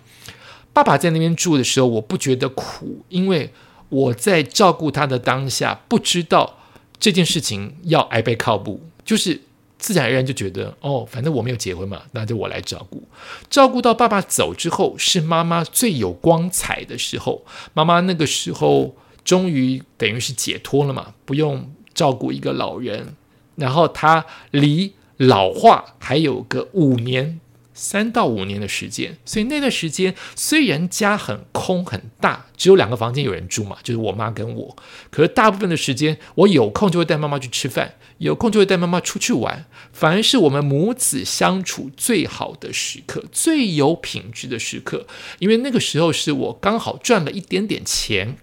[0.74, 3.54] 爸爸在那边住的时候，我不觉得苦，因为
[3.90, 6.58] 我在照顾他的当下，不知道
[7.00, 9.42] 这件事情要挨背靠步，就是。
[9.82, 13.02] 自然而然就觉得哦，反正我没有结婚嘛，那就我来照顾。
[13.50, 17.46] 照顾到爸爸走之后，是妈妈最有光彩的时候。
[17.74, 23.16] 妈妈那个时候终于等于是解脱了嘛，不用照顾一个老人。
[23.56, 27.40] 然后她离老化还有个五年。
[27.80, 34.76] 三到五年的时间，所以那段时间虽然家很空很大，只有两个房间有人住嘛，就是我妈跟我。
[35.10, 45.08] 可是大部分的时间，我有空就会带妈妈去吃饭，有空就会带妈妈出去玩，反而是我们母子相处最好的时刻，最有品质的时刻。
[45.40, 48.36] 因为那个时候是我刚好赚了一点点钱，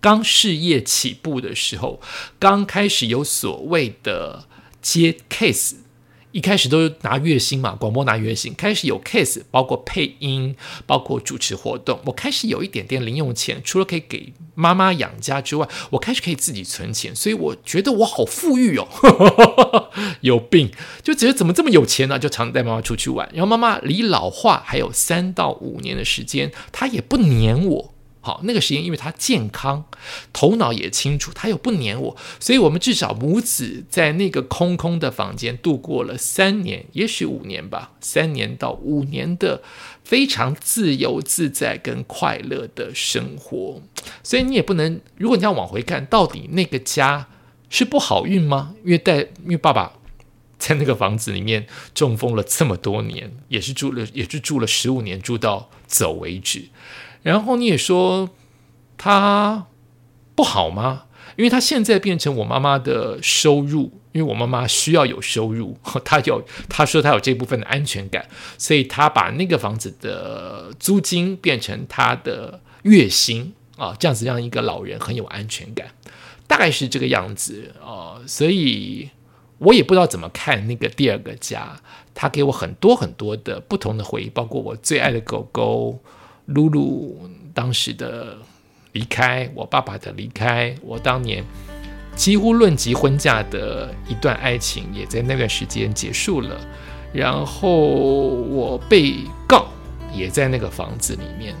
[0.00, 2.00] 刚事业起步的时候，
[2.40, 4.48] 刚开始有所谓的
[4.82, 5.76] 接 case。
[6.32, 8.54] 一开始都拿月薪嘛，广播拿月薪。
[8.54, 10.54] 开始有 case，包括配音，
[10.86, 11.98] 包括主持活动。
[12.04, 17.16] 我开始有一点点零用钱，除了可以给妈妈养家之外，我开始可以自己存钱。
[17.16, 18.86] 所以我觉得我好富裕哦，
[20.20, 20.70] 有病，
[21.02, 22.18] 就觉得怎么这么有钱呢？
[22.18, 23.28] 就常带妈妈出去玩。
[23.32, 27.94] 然后妈妈离老化还有三到五年的时间，她也不黏我。
[28.28, 29.86] 好，那个时间，因为他健康，
[30.34, 39.62] 头脑也清楚，他又不黏我，所以我们至少母子在那个空空的房间度过了三年，也许五年吧，三年到五年的
[40.04, 43.80] 非常自由自在跟快乐的生活。
[44.22, 47.28] 所以你也不能，如果你要往回看，到底那个家
[47.70, 48.74] 是不好运吗？
[48.84, 49.94] 因为带，因为爸爸
[50.58, 56.68] 在那个房子里面中风了这么多年，也是住了，也是住了十五年，住到走为止。
[57.22, 58.30] 然后你也说
[58.96, 59.66] 他
[60.34, 61.04] 不好吗？
[61.36, 68.26] 因为他现在变成我妈妈的收入，因为我妈妈需要有收入， 他有他说他有这部分的安全感，
[68.56, 75.92] 所以他把那个房子的租金变成他的月薪啊，这样子让一个老人很有安全感，
[76.48, 78.18] 大概是这个样子啊。
[78.26, 79.08] 所以
[79.58, 81.80] 我也不知道怎么看那个第二个家，
[82.14, 86.00] 他给我很多很多的不同的回忆，包括我最爱的狗狗。
[86.48, 87.20] 露露
[87.54, 88.36] 当时的
[88.92, 91.44] 离开，我爸爸的离开，我当年
[92.16, 96.58] 几乎论及婚嫁的一段爱情，也在那段时间结束了。
[97.12, 99.66] 然后我被告，
[100.12, 101.54] 也在那个房子里面。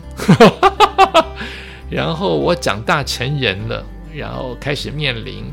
[1.90, 5.44] 然后我长大成人了，然后开始面临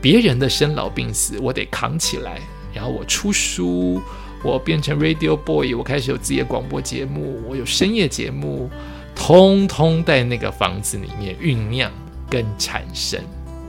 [0.00, 2.40] 别人的生老病死，我得扛起来。
[2.74, 4.00] 然后我出书。
[4.46, 8.70] 我变成 Radio Boy，我开始有自己的广播节目，我有深夜节目，
[9.12, 11.90] 通通在那个房子里面酝酿
[12.30, 13.20] 跟产生。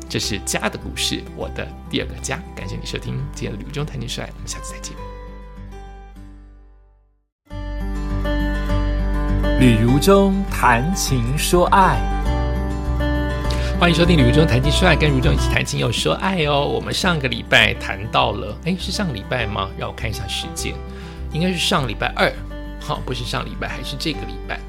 [0.07, 2.39] 这是家的故事，我的第二个家。
[2.55, 4.95] 感谢你收听今天的旅中谈情说爱，我们下次再见。
[9.59, 12.16] 旅如中谈情说爱。
[13.79, 16.65] 欢迎收听《旅途中谈情说爱》，跟如中一起谈情又说爱哦。
[16.65, 19.69] 我们上个礼拜谈到了，哎，是上个礼拜吗？
[19.77, 20.73] 让我看一下时间，
[21.31, 22.33] 应该是上礼拜二，
[22.81, 24.59] 好，不是上礼拜，还是这个礼拜。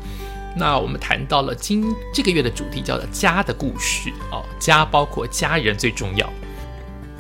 [0.55, 6.31] 那我们谈到了今这个月的主题叫做“家的故事”哦，家包括家人最重要。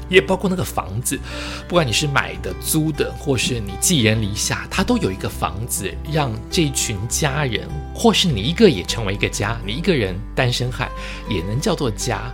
[0.08, 1.18] 也包括那个房子，
[1.66, 10.90] 不管你是买的、租的，或是你寄人篱下，它都有一个房子，让这群家人，或是你一个也成为一个家，你一个人单身汉
[11.28, 12.32] 也能叫做家。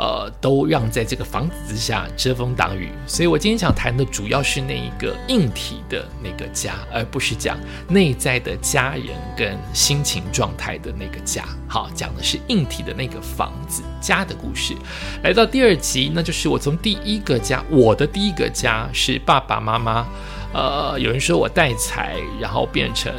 [0.00, 11.44] 呃，都让在这个房子之下遮风挡雨，所以我今天想谈的主要是那一个硬体的那个家，而不是讲内在的家人跟心情状态的那个家。
[11.68, 14.74] 好，讲的是硬体的那个房子家的故事。
[15.22, 20.06] 来到第二集，那就是我从第一个家，我的第一个家是爸爸妈妈。
[20.54, 23.12] 呃，有人说我带财，然后变成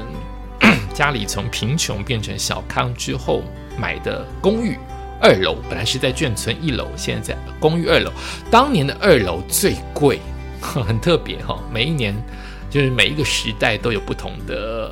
[0.96, 3.44] 家里从贫穷变成小康之后
[3.78, 4.76] 买的公寓。
[5.21, 8.12] 二楼本来是在眷村一楼，现在在公寓二楼。
[8.49, 10.19] 当年的二楼最贵，
[10.60, 11.60] 很特别哈。
[11.71, 12.15] 每一年
[12.69, 14.91] 就是每一个时代都有不同的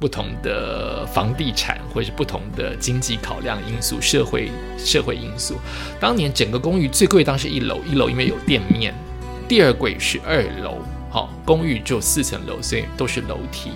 [0.00, 5.56] 不同的房地产，或者是不同的经济考量因素、社会社会因素。
[6.00, 8.92] 当年整个公寓最贵当时一楼，一楼因为有店面。
[9.46, 13.70] 第二贵是二楼，好，公寓只有四层楼，所以都是楼梯，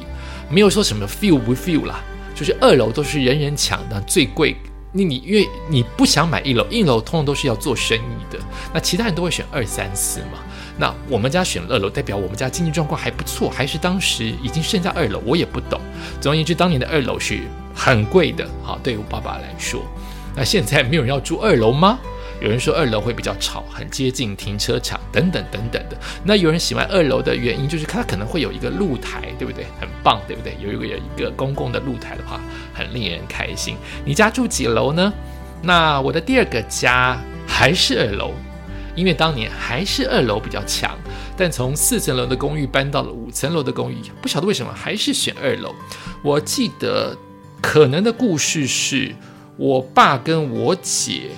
[0.50, 2.00] 没有说什么 feel 不 feel 啦，
[2.34, 4.56] 就是二楼都是人人抢的最贵。
[4.92, 8.38] 你你因为你不想买一楼，一楼通常都是要做生意的，
[8.74, 10.38] 那其他人都会选二三四嘛。
[10.78, 15.80] 那我们家选二楼，代表我们家经济状况还不错，还是当时已经剩下二楼，我也不懂。
[16.20, 17.40] 总而言之，当年的二楼是
[17.74, 19.82] 很贵的，好，对于我爸爸来说。
[20.34, 21.98] 那现在没有人要住二楼吗？
[22.42, 25.96] 有人说二楼会比较吵，很接近停车场等等等等的。
[26.24, 29.64] 那有人喜欢二楼的原因，就是它可能会有一个露台，对不对？
[29.78, 30.56] 很棒，对不对？
[30.60, 32.40] 有一个有一个公共的露台的话，
[32.74, 33.76] 很令人开心。
[34.04, 35.12] 你家住几楼呢？
[35.62, 37.16] 那我的第二个家
[37.46, 38.32] 还是二楼，
[38.96, 40.98] 因为当年还是二楼比较强。
[41.36, 45.72] 但从四层楼的公寓搬到了五层楼的公寓，不晓得为什么还是选二楼。
[46.22, 47.16] 我记得
[47.60, 49.14] 可能的故事是
[49.56, 51.30] 我爸跟我姐。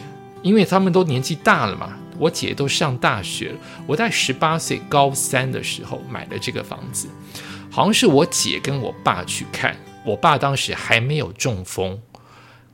[0.44, 3.56] 因为他们都年纪大了嘛，我姐都上大学了。
[3.86, 7.08] 我在十八岁高三的时候买的这个房子，
[7.70, 9.74] 好像是我姐跟我爸去看，
[10.04, 11.98] 我爸当时还没有中风，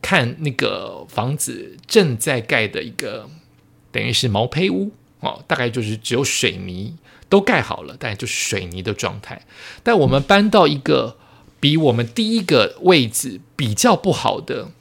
[0.02, 3.30] 看那个房子正在盖的一个，
[3.92, 4.90] 等于是毛坯屋
[5.20, 6.98] 哦，大概就是只有水泥
[7.28, 9.46] 都盖好了，但就是水泥的状态。
[9.84, 11.16] 但我们搬到一个
[11.60, 14.72] 比我们第一个位置比较不好的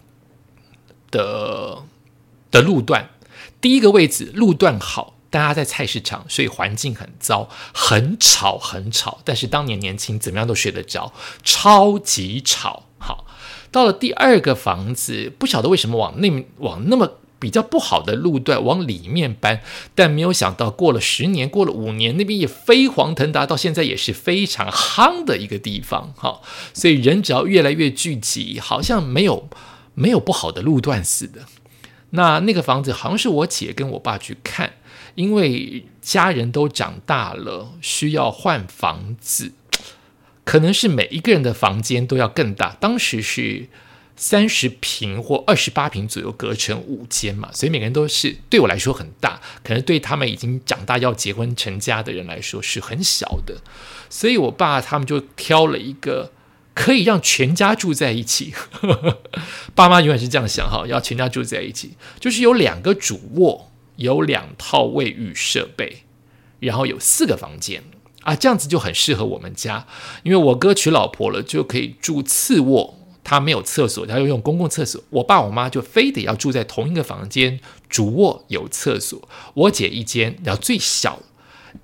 [1.11, 1.83] 的。
[2.51, 3.09] 的路段，
[3.61, 9.19] 第一个位置路段好，大家在菜市场，所以环境很糟，很吵，很吵。
[9.23, 12.83] 但是当年年轻，怎么样都睡得着，超级吵。
[12.97, 13.25] 好，
[13.71, 19.61] 到了第二个房子，不晓得为什么往那往那么比较不好的路段往里面搬，
[19.95, 26.13] 但没有想到过了十年，过了五年，那边也飞黄腾达，到现在也是非常夯的一个地方。
[26.17, 26.41] 好，
[26.73, 29.47] 所以人只要越来越聚集，好像没有
[29.93, 31.45] 没有不好的路段似的。
[32.11, 34.73] 那那个房子好像是我姐跟我爸去看，
[35.15, 39.53] 因为家人都长大了，需要换房子，
[40.43, 42.75] 可能是每一个人的房间都要更大。
[42.79, 43.67] 当时是
[44.15, 53.61] 三十平或二十八平左右，隔成五间嘛，所以每个人都是对我来说很大，可能对他们已经长大要结婚成家的人来说是很小的。
[54.09, 56.31] 所以我爸他们就挑了一个。
[56.79, 58.53] 可以让全家住在一起，
[59.75, 66.03] 爸妈永远是这样想哈，要全家住在一起，就是有两个主卧，有两套卫浴设备，
[66.61, 67.83] 然后有四个房间
[68.21, 69.85] 啊，这样子就很适合我们家。
[70.23, 75.03] 因为我哥娶老婆了，就可以住次卧，他没有厕所，他要用公共厕所。
[75.09, 77.59] 我爸我妈就非得要住在同一个房间，
[77.89, 81.21] 主卧有厕所，我姐一间，然后最小。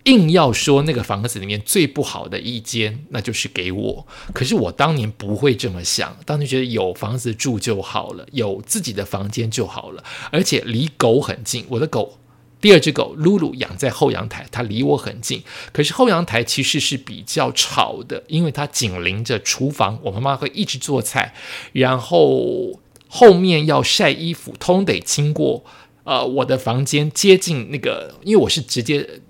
[0.05, 4.07] 硬要说那个房子里面最不好的一间，那就是给我。
[4.33, 11.65] 可是我当年不会这么想，当年觉得有房子住就好了，有自己的房间就好了，而且离狗很近。
[11.69, 12.17] 我的狗，
[12.61, 15.43] 第二只狗露露养在后阳台，它离我很近。
[15.71, 21.33] 可是后阳台其实是比较吵的，因为它紧邻着厨房，我妈妈会一直做菜，
[21.73, 25.63] 然后后面要晒衣服，通得经过
[26.03, 29.21] 呃我的房间，接近那个，因为我是直接。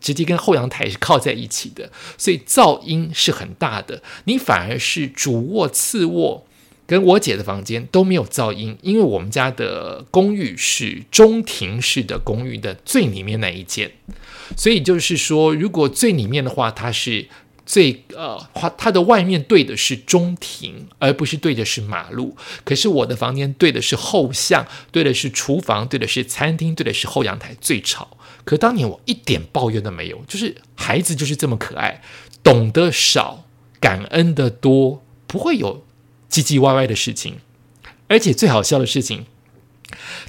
[0.00, 4.02] 直接跟后阳台是靠在一起的，所以噪音是很大的。
[4.24, 6.46] 你反而是主卧、次卧
[6.86, 13.90] 跟我姐的房间都没有噪音，因为我们家的公寓是中庭式的公寓的最里面那一间，
[14.56, 17.26] 所以就是说，如果最里面的话，它是
[17.64, 22.36] 最呃，它它的外面对的是中庭，而不是对的是马路。
[22.62, 28.18] 可是我的房间对的是后巷，对的是厨房，对的是餐厅，对的是后阳台，最吵。
[28.44, 32.02] 可当年我一点抱怨都没有，就是孩子就是这么可爱，
[32.42, 33.44] 懂得少，
[33.80, 35.84] 感恩的多，不会有
[36.30, 37.38] 唧唧歪歪的事情。
[38.06, 39.24] 而且最好笑的事情，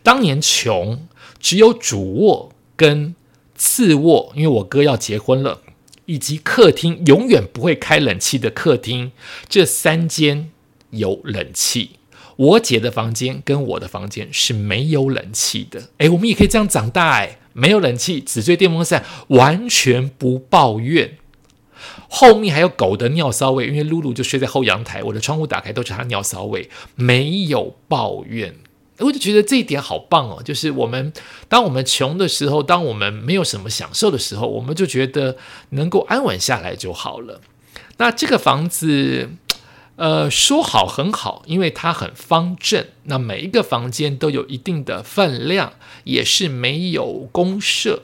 [0.01, 1.07] 当年穷，
[1.39, 3.13] 只有主卧跟
[3.53, 5.61] 次卧，因为我哥要结婚了，
[6.05, 9.11] 以及客厅永远不会开冷气的客厅，
[9.49, 10.51] 这三间
[10.91, 11.97] 有冷气。
[12.35, 15.89] 我姐的房间跟我的房间是没有冷气的。
[15.99, 17.37] 诶，我们也可以这样长大诶。
[17.57, 21.17] 没有冷气，只吹电风扇，完全不抱怨。
[22.09, 28.53] 后面还有狗的尿骚味，因为露露就睡在后阳台，我的窗户打开都是它尿骚味，没有抱怨。
[28.97, 31.13] 我就觉得这一点好棒哦，就是我们
[31.47, 35.37] 当我们穷的时候，当我们没有什么享受的时候，我们就觉得
[35.69, 37.39] 能够安稳下来就好了。
[37.95, 39.29] 那这个房子。
[39.97, 45.71] 呃，说好很好，因为它很方正，那每一个房间都有一定的分量，
[46.03, 48.03] 也是没有公设。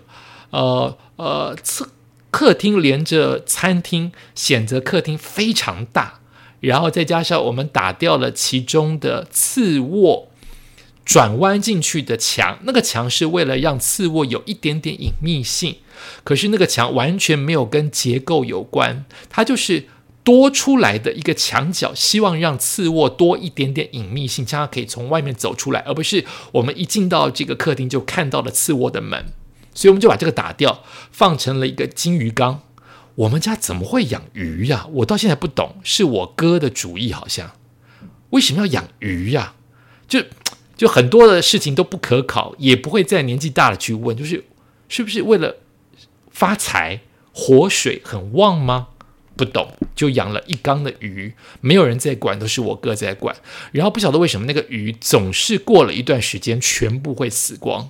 [0.52, 1.90] 呃呃，客
[2.30, 6.22] 客厅连着餐厅，显得客厅非常大。
[6.62, 10.30] 然后再加上我们打掉了其中的次卧
[11.04, 15.76] 转弯进去的墙，那个墙是为了让次卧有一点点隐秘性，
[16.24, 19.88] 可是那个墙完全没有跟结构有关，它就是。
[20.24, 29.26] 多出来的一个墙角，希望让次卧多一点点隐秘性，这样可以从外面走出来，而不是我们一进到这个客厅就看到了次卧的门。
[29.74, 32.62] 所以我们就把这个打掉，放成了一个金鱼缸。
[33.16, 34.88] 我们家怎么会养鱼呀？
[34.92, 37.52] 我到现在不懂，是我哥的主意，好像
[38.32, 39.56] 为什么要养鱼呀？
[40.08, 40.24] 就
[40.76, 44.46] 就很多的事情都不可考，也不会在年纪大了去问，就是
[44.90, 45.58] 是不是为了
[46.30, 47.02] 发财，
[47.34, 48.90] 活水很旺吗？
[49.36, 53.36] 不懂，就养了一缸的鱼，没有人在管，都是我哥在管。
[53.72, 57.90] 然后不晓得为什么那个鱼总是过了一段时间，全部会死光，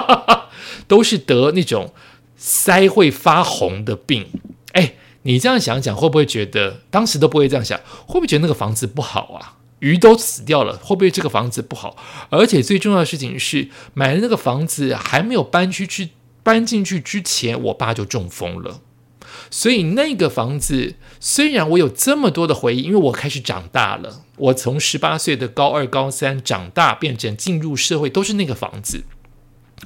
[0.86, 1.92] 都是得那种。
[2.36, 4.26] 腮会发红的病，
[4.72, 7.78] 哎，你这样想想，会不会觉得当时都不会这样想？
[8.06, 9.56] 会不会觉得那个房子不好啊？
[9.78, 11.96] 鱼都死掉了，会不会这个房子不好？
[12.28, 16.10] 而且最重要的事情是，买了那个房子还没有搬出去，
[16.42, 18.80] 搬进去之前，我爸就中风了。
[19.50, 29.04] 所以那个房子虽然我有这么多的回忆，因为我开始长大了，我从十八岁的高二、高三长大，变成进入社会，都是那个房子。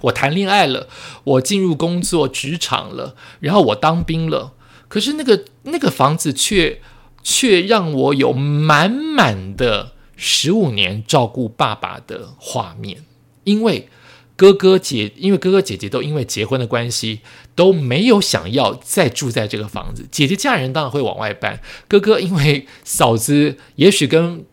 [0.03, 0.89] 我谈恋爱了，
[1.25, 4.53] 我进入工作职场了，然后我当兵了。
[4.87, 6.81] 可是那个那个房子却
[7.23, 13.05] 却让我有满满的十五年照顾爸爸的画面。
[13.45, 13.89] 因为
[14.37, 17.21] 哥哥姐，因为哥哥姐姐都因为结婚的关系
[17.59, 20.07] 都没有想要再住在这个房子。
[20.11, 24.47] 姐姐嫁人当然会往外搬，哥哥因为嫂子也许跟。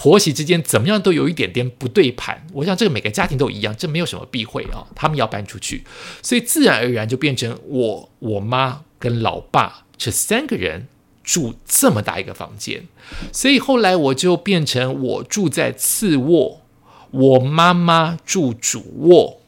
[0.00, 4.86] 婆媳之间怎么样都有一点点不对盘，我想这个每个家庭都一样，这没有什么避讳啊。
[4.94, 5.82] 他们要搬出去，
[6.22, 10.86] 所以自然而然就变成我、我妈跟老爸这三个人
[11.24, 12.84] 住这么大一个房间。
[13.32, 16.60] 所以后来我就变成我住在次卧，
[17.10, 19.40] 我妈妈住主卧，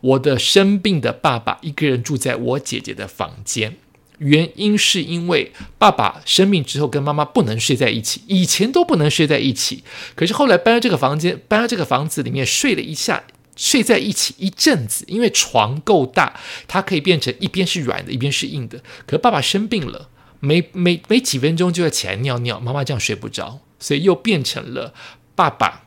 [0.00, 3.76] 我的生病的爸爸一个人住在我姐姐的房间。
[4.18, 9.84] 原因是因为爸爸生病之后跟妈妈不能睡在一起，以前都不能睡在一起。
[10.16, 13.22] 可是后来搬到这个房间，搬到这个房子里面睡了一下，
[13.54, 18.82] 睡在一起一阵子，因为床够大，它可以变成一边是软的，一边是硬的。
[19.06, 20.08] 可爸爸生病了，
[20.40, 24.92] 没没没几分钟就要起来尿尿，妈妈这样睡不着，所以又变成了
[25.36, 25.84] 爸爸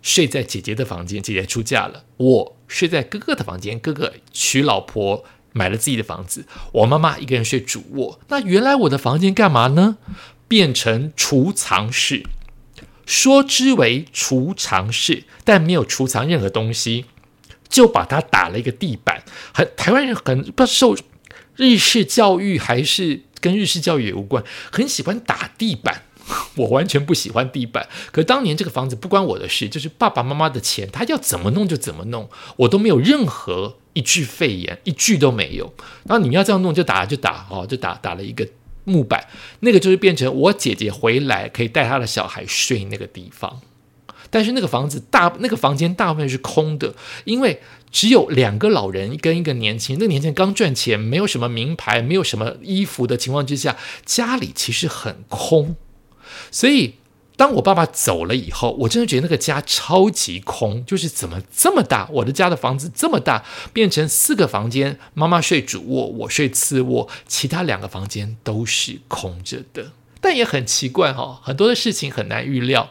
[0.00, 5.24] 睡在姐姐的房间，姐姐出嫁了，我睡在哥哥的房间，哥哥娶老婆。
[5.56, 8.18] 买了自己的房子，我妈妈一个人睡主卧。
[8.26, 9.98] 那原来我的房间干嘛呢？
[10.48, 12.24] 变成储藏室，
[13.06, 17.04] 说之为储藏室，但没有储藏任何东西，
[17.68, 19.22] 就把它打了一个地板。
[19.52, 20.96] 很台湾人很不受
[21.54, 24.42] 日式教育，还是跟日式教育也无关，
[24.72, 26.02] 很喜欢打地板。
[26.56, 27.88] 我完全不喜欢地板。
[28.12, 33.76] 可当年这个房子不关我的事，就是爸爸妈妈的钱，他要怎么弄就怎么弄，我都没有任何。
[33.94, 35.72] 一句肺炎，一句都没有。
[36.04, 38.44] 然后你们要这样弄，就打就打哦，就打打了一个
[38.82, 39.24] 木板，
[39.60, 43.60] 那个就是变成我姐姐回来可以带她的小孩睡那个地方。
[44.30, 47.60] 但是那个房子大，那个房间大部分是空的，因为
[47.92, 49.94] 只有两个老人跟一个年轻。
[49.96, 55.76] 那个年轻人刚赚钱，没有什么名牌，没有什么衣服的情况之下，家里其实很空，
[56.54, 56.94] 所以。
[57.36, 62.08] 当我爸爸走了以后，我真的觉得那个家超级空，就是怎么这么大？
[62.12, 69.90] 我的家的房子这么大，变成四个房间，妈妈睡主卧，我睡次卧，其他两个房间都是空着的。
[70.20, 72.90] 但也很奇怪哈，很多的事情很难预料。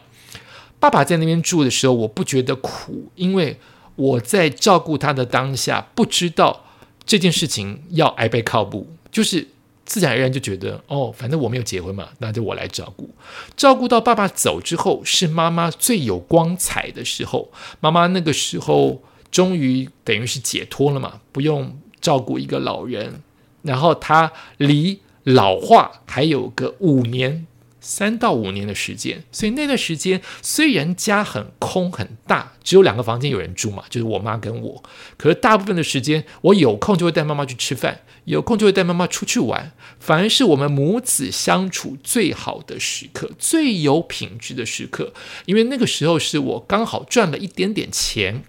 [0.78, 3.58] 爸爸在那边住的时候，我不觉得苦，因为
[3.96, 6.66] 我在照顾他的当下，不知道
[7.06, 9.48] 这件事情要挨背靠步，就是。
[9.84, 13.08] 自然而然就觉得哦，反正我没有结婚嘛，那就我来照顾。
[13.56, 17.50] 照顾到爸爸走之后，是妈妈最有光彩的时候。
[17.80, 23.20] 妈妈那个时候终于等于是解脱了嘛，不用照顾一个老人。
[23.62, 27.46] 然后她离老化还有个五年。
[27.84, 34.82] 三到五年的时间，所以那段时间虽然家很空很大，只有两个房间有人住嘛，就是我妈跟我。
[35.18, 45.12] 可是大部分的时间，我有空就会带妈妈去吃饭，有空就会带妈妈出去玩，反而是我们母子相处最好的时刻，最有品质的时刻。
[45.44, 48.44] 因为那个时候是我刚好赚了一点点钱，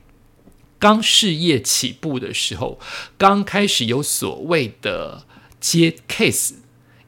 [0.79, 2.79] 刚事业起步的时候，
[3.17, 5.25] 刚开始有所谓的
[5.59, 6.53] 接 case。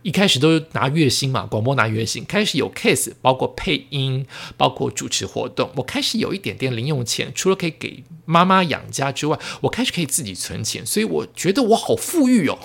[0.07, 5.69] 一开始都是拿月薪嘛，广播拿月薪，开始有 case，包括配音，包括主持活动。
[5.75, 12.57] 我开始有一点点零用钱，除了可以给妈妈养家之外，我开始可以自己存钱，所以我觉得我好富裕哦。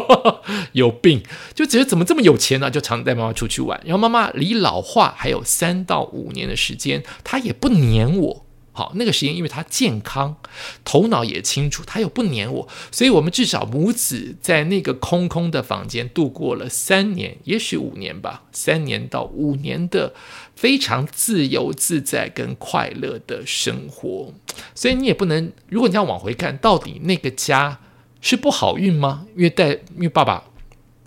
[0.72, 1.22] 有病，
[1.54, 2.70] 就觉得怎么这么有钱呢？
[2.70, 3.78] 就常带妈妈出去玩。
[3.84, 8.46] 然后妈妈离老化还有三到五年的时间，她也不黏我。
[8.78, 10.36] 好，那个时间因为他健康，
[10.84, 20.14] 头脑也清楚，他又不黏我，所以我们至少母子在那个空空的房间度过了三年，也许五年吧，三年到五年的
[20.54, 24.32] 非常自由自在跟快乐的生活。
[24.76, 27.80] 所以你也不能，如果你要往回看，到底那个家
[28.20, 29.26] 是不好运吗？
[29.34, 30.44] 因为带，因为爸爸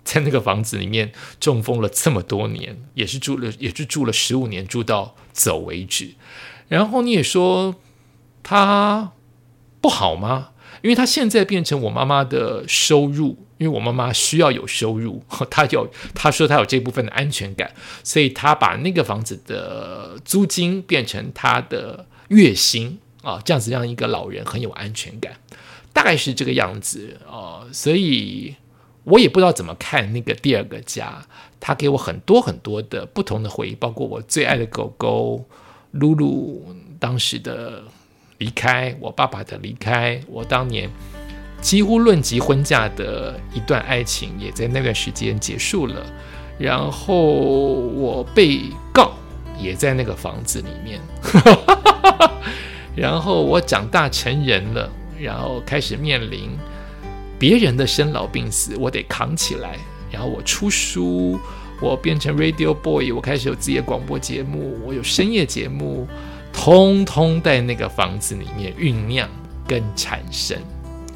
[0.04, 1.10] 在那个房子里面
[1.40, 6.10] 中风了这么多年，也是住了，也是住了十五年，住到走为止。
[6.68, 7.74] 然后你也说
[8.42, 9.12] 他
[9.80, 10.50] 不好吗？
[10.82, 25.36] 因为他现在变成我妈妈的收入，因为我妈妈需要有收入， 他有他说他有这部分的安全感，所以他把那个房子的租金变成他的月薪啊，这样子让一个老人很有安全感，
[25.92, 28.56] 大概是这个样子啊，所以
[29.04, 31.24] 我也不知道怎么看那个第二个家，
[31.60, 35.44] 他给我很多很多的不同的回忆，包括我最爱的狗狗。
[35.92, 36.64] 露露
[36.98, 37.82] 当时的
[38.38, 40.90] 离开，我爸爸的离开，我当年
[41.60, 46.04] 几乎论及婚嫁的一段爱情，也在那段时间结束了。
[46.58, 48.62] 然后我被
[48.92, 49.12] 告
[49.58, 51.00] 也在那个房子里面。
[52.96, 54.90] 然后我长大成人了，
[55.20, 56.50] 然后开始面临
[57.38, 59.76] 别人的生老病死，我得扛起来。
[60.10, 61.38] 然后我出书。
[61.82, 66.06] 我变成 Radio Boy，我开始有自己的广播节目，我有深夜节目，
[66.52, 69.28] 通通在那个房子里面酝酿
[69.66, 70.56] 跟产生。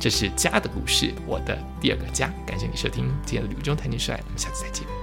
[0.01, 2.31] 这是家的故事，我的第二个家。
[2.45, 4.96] 感谢你收听今天的《旅中谈情说爱》，我们下次再见。